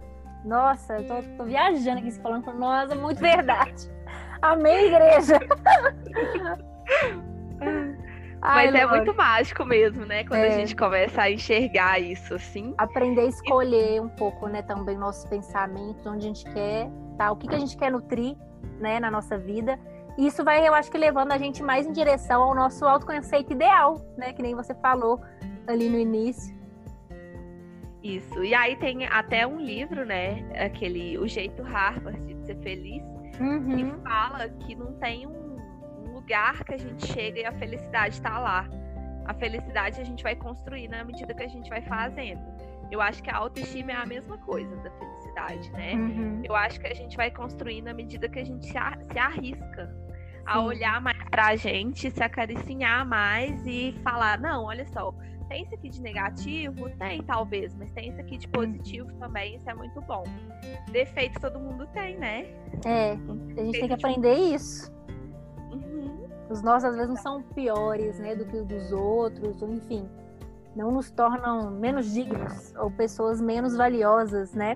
Nossa, 0.45 0.95
eu 0.95 1.05
tô, 1.05 1.21
tô 1.37 1.43
viajando 1.43 1.99
aqui 1.99 2.11
falando 2.11 2.45
com 2.45 2.53
nossa, 2.53 2.95
muito 2.95 3.19
verdade. 3.19 3.91
Amém, 4.41 4.87
igreja! 4.87 5.39
Ai, 8.43 8.71
Mas 8.71 8.81
é 8.81 8.85
muito 8.87 9.13
mágico 9.15 9.63
mesmo, 9.63 10.03
né? 10.03 10.23
Quando 10.23 10.39
é. 10.39 10.47
a 10.47 10.57
gente 10.57 10.75
começa 10.75 11.21
a 11.21 11.29
enxergar 11.29 11.99
isso, 11.99 12.33
assim. 12.33 12.73
Aprender 12.79 13.21
a 13.21 13.25
escolher 13.25 14.01
um 14.01 14.09
pouco, 14.09 14.47
né, 14.47 14.63
também 14.63 14.97
nossos 14.97 15.29
pensamentos, 15.29 16.03
onde 16.07 16.25
a 16.25 16.27
gente 16.27 16.43
quer, 16.45 16.89
tá? 17.19 17.31
O 17.31 17.35
que, 17.35 17.47
que 17.47 17.53
a 17.53 17.59
gente 17.59 17.77
quer 17.77 17.91
nutrir, 17.91 18.35
né, 18.79 18.99
na 18.99 19.11
nossa 19.11 19.37
vida. 19.37 19.79
E 20.17 20.27
isso 20.27 20.43
vai, 20.43 20.67
eu 20.67 20.73
acho 20.73 20.91
que 20.91 20.97
levando 20.97 21.31
a 21.31 21.37
gente 21.37 21.63
mais 21.63 21.87
em 21.87 21.91
direção 21.91 22.41
ao 22.41 22.55
nosso 22.55 22.85
autoconceito 22.85 23.53
ideal, 23.53 24.01
né? 24.17 24.33
Que 24.33 24.41
nem 24.41 24.53
você 24.53 24.73
falou 24.75 25.21
ali 25.67 25.89
no 25.89 25.97
início. 25.97 26.53
Isso. 28.03 28.43
E 28.43 28.53
aí 28.53 28.75
tem 28.75 29.05
até 29.05 29.45
um 29.45 29.59
livro, 29.59 30.05
né? 30.05 30.43
Aquele 30.55 31.17
O 31.17 31.27
Jeito 31.27 31.61
Harvard 31.61 32.19
de 32.21 32.45
Ser 32.45 32.57
Feliz, 32.57 33.03
uhum. 33.39 33.75
que 33.75 34.03
fala 34.03 34.49
que 34.49 34.75
não 34.75 34.93
tem 34.93 35.27
um 35.27 36.13
lugar 36.13 36.63
que 36.63 36.73
a 36.73 36.77
gente 36.77 37.05
chega 37.07 37.39
e 37.39 37.45
a 37.45 37.51
felicidade 37.53 38.15
está 38.15 38.39
lá. 38.39 38.67
A 39.25 39.33
felicidade 39.35 40.01
a 40.01 40.03
gente 40.03 40.23
vai 40.23 40.35
construir 40.35 40.87
na 40.87 41.03
medida 41.03 41.33
que 41.33 41.43
a 41.43 41.47
gente 41.47 41.69
vai 41.69 41.81
fazendo. 41.81 42.41
Eu 42.91 43.01
acho 43.01 43.23
que 43.23 43.29
a 43.29 43.37
autoestima 43.37 43.93
é 43.93 43.95
a 43.95 44.05
mesma 44.05 44.37
coisa 44.39 44.75
da 44.75 44.91
felicidade, 44.91 45.71
né? 45.71 45.93
Uhum. 45.93 46.41
Eu 46.43 46.53
acho 46.53 46.79
que 46.79 46.87
a 46.87 46.93
gente 46.93 47.15
vai 47.15 47.31
construir 47.31 47.81
na 47.81 47.93
medida 47.93 48.27
que 48.27 48.37
a 48.37 48.43
gente 48.43 48.67
se, 48.67 48.77
arrisca 48.77 49.89
a 50.45 50.59
Sim. 50.59 50.65
olhar 50.65 51.01
mais 51.01 51.17
pra 51.29 51.55
gente, 51.55 52.11
se 52.11 52.21
acariciar 52.21 53.07
mais 53.07 53.65
e 53.65 53.95
falar: 54.03 54.37
não, 54.39 54.65
olha 54.65 54.85
só, 54.87 55.13
tem 55.47 55.63
isso 55.63 55.73
aqui 55.73 55.89
de 55.89 56.01
negativo? 56.01 56.89
Tem, 56.97 57.23
talvez, 57.23 57.73
mas 57.75 57.91
tem 57.91 58.09
isso 58.09 58.19
aqui 58.19 58.37
de 58.37 58.47
positivo 58.49 59.11
também, 59.19 59.55
isso 59.55 59.69
é 59.69 59.73
muito 59.73 60.01
bom. 60.01 60.23
Defeito 60.91 61.39
todo 61.39 61.59
mundo 61.59 61.87
tem, 61.93 62.17
né? 62.17 62.45
É, 62.85 63.11
a 63.13 63.63
gente 63.63 63.79
tem 63.79 63.87
que 63.87 63.93
aprender 63.93 64.33
isso. 64.33 64.91
Os 66.49 66.61
nossos 66.61 66.89
às 66.89 66.95
vezes 66.95 67.09
não 67.09 67.15
são 67.15 67.41
piores, 67.41 68.19
né, 68.19 68.35
do 68.35 68.45
que 68.45 68.57
os 68.57 68.65
dos 68.65 68.91
outros, 68.91 69.61
ou 69.61 69.73
enfim, 69.73 70.09
não 70.75 70.91
nos 70.91 71.11
tornam 71.11 71.71
menos 71.71 72.13
dignos 72.13 72.73
ou 72.75 72.89
pessoas 72.91 73.41
menos 73.41 73.75
valiosas, 73.75 74.53
né? 74.53 74.75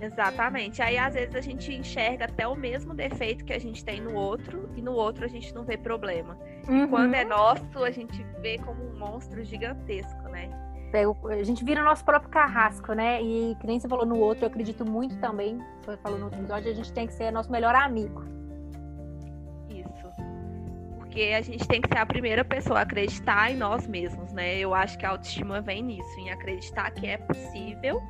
Exatamente. 0.00 0.82
Aí 0.82 0.98
às 0.98 1.14
vezes 1.14 1.34
a 1.34 1.40
gente 1.40 1.72
enxerga 1.72 2.26
até 2.26 2.46
o 2.46 2.54
mesmo 2.54 2.94
defeito 2.94 3.44
que 3.44 3.52
a 3.52 3.58
gente 3.58 3.84
tem 3.84 4.00
no 4.00 4.14
outro 4.14 4.68
e 4.76 4.82
no 4.82 4.92
outro 4.92 5.24
a 5.24 5.28
gente 5.28 5.54
não 5.54 5.64
vê 5.64 5.76
problema. 5.76 6.38
Uhum. 6.68 6.88
Quando 6.88 7.14
é 7.14 7.24
nosso, 7.24 7.64
a 7.82 7.90
gente 7.90 8.22
vê 8.40 8.58
como 8.58 8.82
um 8.82 8.98
monstro 8.98 9.42
gigantesco, 9.44 10.22
né? 10.28 10.50
A 11.28 11.42
gente 11.42 11.64
vira 11.64 11.80
o 11.80 11.84
nosso 11.84 12.04
próprio 12.04 12.30
carrasco, 12.30 12.92
né? 12.92 13.20
E 13.20 13.56
que 13.56 13.66
nem 13.66 13.80
você 13.80 13.88
falou 13.88 14.06
no 14.06 14.16
outro, 14.16 14.44
eu 14.44 14.48
acredito 14.48 14.84
muito 14.84 15.18
também, 15.18 15.58
você 15.84 15.96
falou 15.96 16.18
no 16.18 16.26
outro 16.26 16.38
episódio, 16.38 16.70
a 16.70 16.74
gente 16.74 16.92
tem 16.92 17.06
que 17.06 17.12
ser 17.12 17.32
nosso 17.32 17.50
melhor 17.50 17.74
amigo 17.74 18.22
porque 21.14 21.32
a 21.32 21.40
gente 21.40 21.68
tem 21.68 21.80
que 21.80 21.86
ser 21.86 21.98
a 21.98 22.04
primeira 22.04 22.44
pessoa 22.44 22.80
a 22.80 22.82
acreditar 22.82 23.52
em 23.52 23.56
nós 23.56 23.86
mesmos, 23.86 24.32
né? 24.32 24.58
Eu 24.58 24.74
acho 24.74 24.98
que 24.98 25.06
a 25.06 25.10
autoestima 25.10 25.60
vem 25.60 25.80
nisso, 25.80 26.18
em 26.18 26.28
acreditar 26.28 26.90
que 26.90 27.06
é 27.06 27.16
possível, 27.18 28.02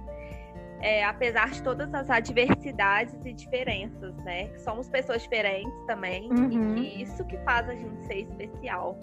é, 0.80 1.04
apesar 1.04 1.50
de 1.50 1.62
todas 1.62 1.92
as 1.92 2.08
adversidades 2.08 3.14
e 3.26 3.34
diferenças, 3.34 4.16
né? 4.24 4.48
Somos 4.56 4.88
pessoas 4.88 5.22
diferentes 5.22 5.78
também, 5.86 6.30
uhum. 6.30 6.78
e 6.78 6.80
que 6.80 7.02
isso 7.02 7.22
que 7.26 7.36
faz 7.38 7.68
a 7.68 7.74
gente 7.74 8.06
ser 8.06 8.20
especial. 8.20 8.98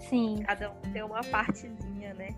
Sim. 0.00 0.42
Cada 0.46 0.72
um 0.72 0.92
tem 0.92 1.02
uma 1.02 1.22
partezinha, 1.24 2.12
né? 2.12 2.28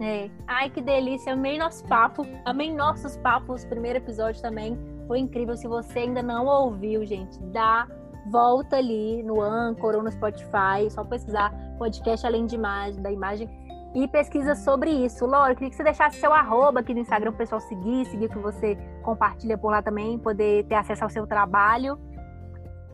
É. 0.00 0.30
Ai, 0.46 0.70
que 0.70 0.80
delícia. 0.80 1.32
Amei 1.32 1.58
nosso 1.58 1.84
papo. 1.86 2.24
Amei 2.44 2.72
nossos 2.72 3.16
papos. 3.16 3.64
Primeiro 3.64 3.98
episódio 3.98 4.40
também. 4.40 4.78
Foi 5.08 5.18
incrível. 5.18 5.56
Se 5.56 5.66
você 5.66 6.00
ainda 6.00 6.22
não 6.22 6.46
ouviu, 6.46 7.04
gente, 7.04 7.38
dá 7.52 7.88
volta 8.26 8.76
ali 8.76 9.22
no 9.22 9.40
Anchor 9.40 9.94
ou 9.96 10.02
no 10.02 10.10
Spotify, 10.10 10.90
só 10.90 11.04
pesquisar 11.04 11.52
podcast 11.78 12.26
além 12.26 12.46
de 12.46 12.54
imagem, 12.54 13.02
da 13.02 13.10
imagem 13.10 13.48
e 13.94 14.08
pesquisa 14.08 14.54
sobre 14.54 14.90
isso. 14.90 15.24
Laura, 15.24 15.54
queria 15.54 15.70
que 15.70 15.76
você 15.76 15.84
deixasse 15.84 16.18
seu 16.18 16.32
arroba 16.32 16.80
aqui 16.80 16.92
no 16.92 17.00
Instagram 17.00 17.30
para 17.30 17.36
o 17.36 17.38
pessoal 17.38 17.60
seguir, 17.60 18.04
seguir 18.06 18.28
que 18.28 18.38
você 18.38 18.76
compartilha 19.02 19.56
por 19.56 19.70
lá 19.70 19.80
também, 19.80 20.18
poder 20.18 20.64
ter 20.64 20.74
acesso 20.74 21.04
ao 21.04 21.10
seu 21.10 21.26
trabalho. 21.26 21.98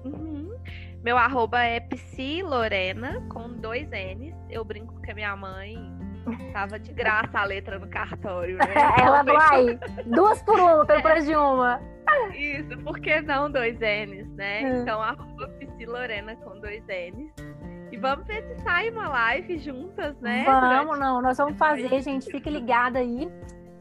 Uhum. 0.04 0.54
Meu 1.02 1.16
arroba 1.16 1.62
é 1.62 1.80
psilorena, 1.80 3.24
com 3.30 3.48
dois 3.48 3.88
N's. 3.88 4.34
Eu 4.50 4.64
brinco 4.64 5.00
que 5.00 5.10
a 5.10 5.14
minha 5.14 5.34
mãe 5.34 5.78
tava 6.52 6.78
de 6.78 6.92
graça 6.92 7.38
a 7.38 7.44
letra 7.44 7.78
no 7.78 7.88
cartório, 7.88 8.56
né? 8.56 8.66
Ela 9.00 9.22
vai, 9.22 9.78
duas 10.06 10.42
por 10.42 10.58
uma, 10.58 10.84
pelo 10.86 11.02
preço 11.02 11.26
de 11.26 11.36
uma. 11.36 11.80
Isso, 12.34 12.76
por 12.78 12.98
que 12.98 13.20
não 13.20 13.50
dois 13.50 13.78
N's, 13.78 14.28
né? 14.34 14.62
Hum. 14.64 14.82
Então, 14.82 15.00
arroba 15.02 15.50
Lorena 15.86 16.36
com 16.36 16.58
dois 16.60 16.84
N's. 16.86 17.32
E 17.92 17.96
vamos 17.96 18.26
ver 18.26 18.42
se 18.44 18.62
sai 18.62 18.90
uma 18.90 19.08
live 19.08 19.58
juntas, 19.58 20.16
né? 20.20 20.44
Vamos, 20.44 20.60
Durante... 20.60 21.00
não. 21.00 21.20
Nós 21.20 21.36
vamos 21.36 21.58
fazer, 21.58 22.00
gente. 22.02 22.30
Fique 22.30 22.48
ligada 22.48 23.00
aí. 23.00 23.28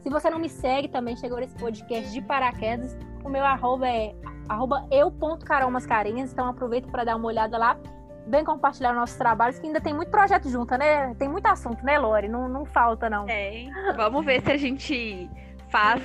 Se 0.02 0.10
você 0.10 0.28
não 0.28 0.38
me 0.38 0.48
segue 0.48 0.88
também, 0.88 1.16
chegou 1.16 1.38
nesse 1.38 1.54
podcast 1.56 2.12
de 2.12 2.20
paraquedas. 2.22 2.98
O 3.24 3.28
meu 3.28 3.44
arroba 3.44 3.88
é 3.88 4.14
arroba 4.48 4.86
eu.carolmascarinhas. 4.90 6.32
Então 6.32 6.48
aproveita 6.48 6.88
para 6.88 7.04
dar 7.04 7.16
uma 7.16 7.28
olhada 7.28 7.56
lá. 7.56 7.78
Vem 8.26 8.44
compartilhar 8.44 8.92
nossos 8.92 9.16
trabalhos, 9.16 9.58
que 9.58 9.66
ainda 9.66 9.80
tem 9.80 9.94
muito 9.94 10.10
projeto 10.10 10.48
junto, 10.48 10.76
né? 10.76 11.14
Tem 11.14 11.28
muito 11.28 11.46
assunto, 11.46 11.84
né, 11.84 11.98
Lore? 11.98 12.28
Não, 12.28 12.48
não 12.48 12.64
falta, 12.64 13.10
não. 13.10 13.26
Tem. 13.26 13.70
Vamos 13.96 14.24
ver 14.24 14.42
se 14.42 14.52
a 14.52 14.56
gente 14.56 15.28
faz 15.68 16.02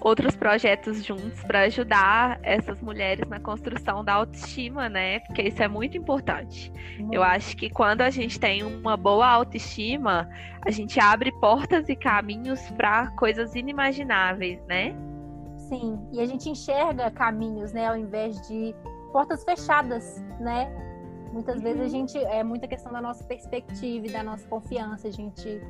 outros 0.00 0.34
projetos 0.34 1.04
juntos 1.04 1.42
para 1.44 1.60
ajudar 1.60 2.38
essas 2.42 2.80
mulheres 2.80 3.28
na 3.28 3.38
construção 3.38 4.04
da 4.04 4.14
autoestima, 4.14 4.88
né? 4.88 5.20
Porque 5.20 5.42
isso 5.42 5.62
é 5.62 5.68
muito 5.68 5.96
importante. 5.96 6.72
Muito. 6.98 7.14
Eu 7.14 7.22
acho 7.22 7.56
que 7.56 7.70
quando 7.70 8.00
a 8.02 8.10
gente 8.10 8.38
tem 8.38 8.64
uma 8.64 8.96
boa 8.96 9.28
autoestima, 9.28 10.28
a 10.66 10.70
gente 10.70 10.98
abre 10.98 11.30
portas 11.40 11.88
e 11.88 11.94
caminhos 11.94 12.60
para 12.72 13.10
coisas 13.12 13.54
inimagináveis, 13.54 14.60
né? 14.66 14.94
Sim, 15.56 15.98
e 16.12 16.20
a 16.20 16.26
gente 16.26 16.50
enxerga 16.50 17.10
caminhos, 17.10 17.72
né, 17.72 17.86
ao 17.86 17.96
invés 17.96 18.46
de 18.46 18.74
portas 19.12 19.44
fechadas, 19.44 20.22
né? 20.40 20.70
Muitas 21.32 21.56
uhum. 21.56 21.62
vezes 21.62 21.80
a 21.80 21.84
uhum. 21.84 21.90
gente 21.90 22.18
é 22.18 22.44
muita 22.44 22.68
questão 22.68 22.92
da 22.92 23.00
nossa 23.00 23.24
perspectiva 23.24 24.06
e 24.06 24.10
da 24.10 24.22
nossa 24.22 24.46
confiança, 24.48 25.08
a 25.08 25.10
gente 25.10 25.60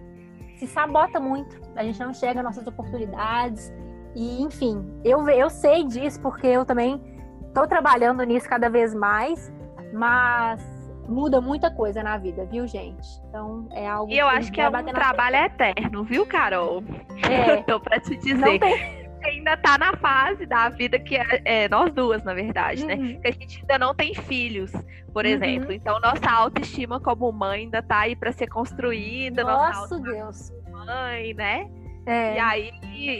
se 0.56 0.66
sabota 0.66 1.18
muito, 1.18 1.60
a 1.76 1.82
gente 1.84 1.98
não 2.00 2.10
enxerga 2.10 2.42
nossas 2.42 2.66
oportunidades, 2.66 3.72
e, 4.14 4.42
enfim, 4.42 4.84
eu, 5.04 5.26
eu 5.28 5.48
sei 5.48 5.84
disso 5.84 6.20
porque 6.20 6.46
eu 6.46 6.64
também 6.64 7.00
estou 7.48 7.66
trabalhando 7.66 8.22
nisso 8.24 8.48
cada 8.48 8.68
vez 8.68 8.94
mais, 8.94 9.52
mas 9.92 10.62
muda 11.08 11.40
muita 11.40 11.70
coisa 11.70 12.02
na 12.02 12.16
vida, 12.18 12.44
viu, 12.44 12.66
gente? 12.66 13.08
Então 13.28 13.66
é 13.72 13.88
algo. 13.88 14.12
E 14.12 14.18
eu 14.18 14.26
acho 14.26 14.52
que 14.52 14.60
é 14.60 14.68
um 14.68 14.84
trabalho 14.84 15.36
eterno, 15.36 16.04
viu, 16.04 16.26
Carol? 16.26 16.82
É. 17.28 17.58
Eu 17.58 17.62
tô 17.64 17.80
pra 17.80 17.98
te 18.00 18.16
dizer. 18.16 18.58
Tem... 18.58 19.01
Ainda 19.24 19.56
tá 19.56 19.78
na 19.78 19.96
fase 19.96 20.46
da 20.46 20.68
vida 20.68 20.98
que 20.98 21.16
é, 21.16 21.42
é 21.44 21.68
nós 21.68 21.92
duas, 21.92 22.22
na 22.24 22.34
verdade, 22.34 22.84
né? 22.84 22.94
uhum. 22.94 23.02
né? 23.02 23.18
Que 23.20 23.28
a 23.28 23.32
gente 23.32 23.60
ainda 23.60 23.78
não 23.78 23.94
tem 23.94 24.14
filhos, 24.14 24.72
por 25.12 25.24
uhum. 25.24 25.30
exemplo. 25.30 25.72
Então, 25.72 26.00
nossa 26.00 26.30
autoestima 26.30 27.00
como 27.00 27.30
mãe 27.32 27.62
ainda 27.62 27.82
tá 27.82 28.00
aí 28.00 28.16
para 28.16 28.32
ser 28.32 28.48
construída. 28.48 29.44
Nossa, 29.44 29.98
Deus. 30.00 30.52
Mãe, 30.70 31.34
né? 31.34 31.70
É. 32.06 32.36
E 32.36 32.38
aí 32.40 32.72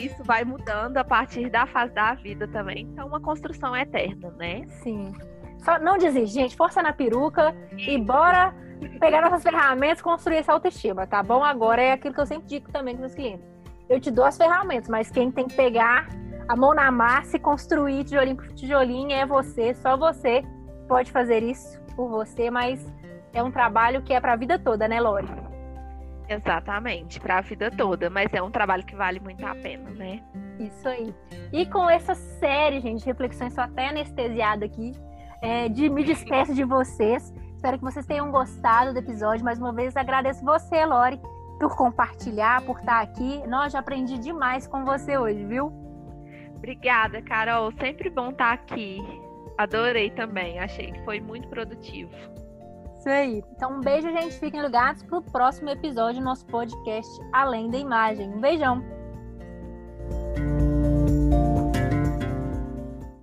isso 0.05 0.23
vai 0.25 0.45
mudando 0.45 0.97
a 0.97 1.05
partir 1.05 1.49
da 1.51 1.67
fase 1.67 1.93
da 1.95 2.15
vida 2.15 2.49
também. 2.49 2.89
Então, 2.93 3.07
uma 3.07 3.21
construção 3.21 3.77
eterna, 3.77 4.31
né? 4.33 4.65
Sim. 4.83 5.13
Só 5.59 5.79
não 5.79 5.97
desiste, 5.97 6.35
gente. 6.35 6.57
Força 6.57 6.83
na 6.83 6.93
peruca 6.93 7.55
e 7.77 7.97
bora 7.99 8.53
pegar 8.99 9.21
nossas 9.23 9.43
ferramentas 9.43 10.01
e 10.01 10.03
construir 10.03 10.37
essa 10.37 10.53
autoestima, 10.53 11.07
tá 11.07 11.23
bom? 11.23 11.45
Agora 11.45 11.81
é 11.81 11.93
aquilo 11.93 12.15
que 12.15 12.21
eu 12.21 12.27
sempre 12.27 12.49
digo 12.49 12.73
também 12.73 12.97
com 12.97 13.05
os 13.05 13.15
clientes. 13.15 13.52
Eu 13.93 14.01
te 14.01 14.11
dou 14.11 14.25
as 14.25 14.39
ferramentas, 14.39 14.89
mas 14.89 15.11
quem 15.11 15.31
tem 15.31 15.47
que 15.47 15.55
pegar 15.55 16.09
a 16.49 16.57
mão 16.57 16.73
na 16.73 16.91
massa 16.91 17.37
e 17.37 17.39
construir 17.39 18.05
tijolinho 18.05 18.37
por 18.37 18.51
tijolinho 18.55 19.13
é 19.13 19.27
você. 19.27 19.75
Só 19.75 19.99
você 19.99 20.43
pode 20.89 21.13
fazer 21.13 21.43
isso 21.43 21.79
por 21.95 22.09
você, 22.09 22.51
mas 22.51 22.91
é 23.35 23.43
um 23.43 23.51
trabalho 23.51 24.01
que 24.01 24.15
é 24.15 24.19
para 24.19 24.33
a 24.33 24.37
vida 24.37 24.59
toda, 24.59 24.89
né, 24.89 24.99
Lori? 24.99 25.29
Exatamente, 26.27 27.21
para 27.21 27.37
a 27.37 27.41
vida 27.43 27.71
toda, 27.71 28.09
mas 28.09 28.33
é 28.33 28.41
um 28.41 28.51
trabalho 28.51 28.83
que 28.83 28.97
vale 28.97 29.21
muito 29.21 29.45
a 29.45 29.55
pena, 29.55 29.91
né? 29.91 30.23
Isso 30.59 30.89
aí. 30.89 31.15
E 31.53 31.67
com 31.67 31.91
essa 31.91 32.15
série, 32.15 32.81
gente, 32.81 33.05
reflexões, 33.05 33.53
sou 33.53 33.63
até 33.63 33.89
anestesiada 33.89 34.65
aqui, 34.65 34.93
é, 35.43 35.69
de 35.69 35.91
me 35.91 36.03
despeço 36.03 36.55
de 36.55 36.65
vocês. 36.65 37.31
Espero 37.55 37.77
que 37.77 37.85
vocês 37.85 38.07
tenham 38.07 38.31
gostado 38.31 38.95
do 38.95 38.99
episódio. 38.99 39.45
Mais 39.45 39.59
uma 39.59 39.73
vez, 39.75 39.95
agradeço 39.99 40.43
você, 40.43 40.83
Lori, 40.87 41.21
por 41.63 41.77
compartilhar, 41.77 42.61
por 42.63 42.81
estar 42.81 43.01
aqui. 43.01 43.41
Nós 43.47 43.73
já 43.73 43.79
aprendi 43.79 44.19
demais 44.19 44.67
com 44.67 44.85
você 44.85 45.17
hoje, 45.17 45.45
viu? 45.45 45.73
Obrigada, 46.57 47.23
Carol. 47.23 47.71
Sempre 47.79 48.11
bom 48.11 48.31
estar 48.31 48.53
aqui. 48.53 48.99
Adorei 49.57 50.11
também. 50.11 50.59
Achei 50.59 50.91
que 50.91 51.05
foi 51.05 51.21
muito 51.21 51.47
produtivo. 51.47 52.11
Isso 52.99 53.09
aí. 53.09 53.45
Então, 53.53 53.77
um 53.77 53.81
beijo, 53.81 54.11
gente. 54.11 54.39
Fiquem 54.41 54.61
ligados 54.61 55.05
para 55.05 55.19
o 55.19 55.23
próximo 55.23 55.71
episódio 55.71 56.21
do 56.21 56.25
nosso 56.25 56.45
podcast 56.47 57.09
Além 57.33 57.71
da 57.71 57.79
Imagem. 57.79 58.29
Um 58.29 58.41
beijão. 58.41 58.83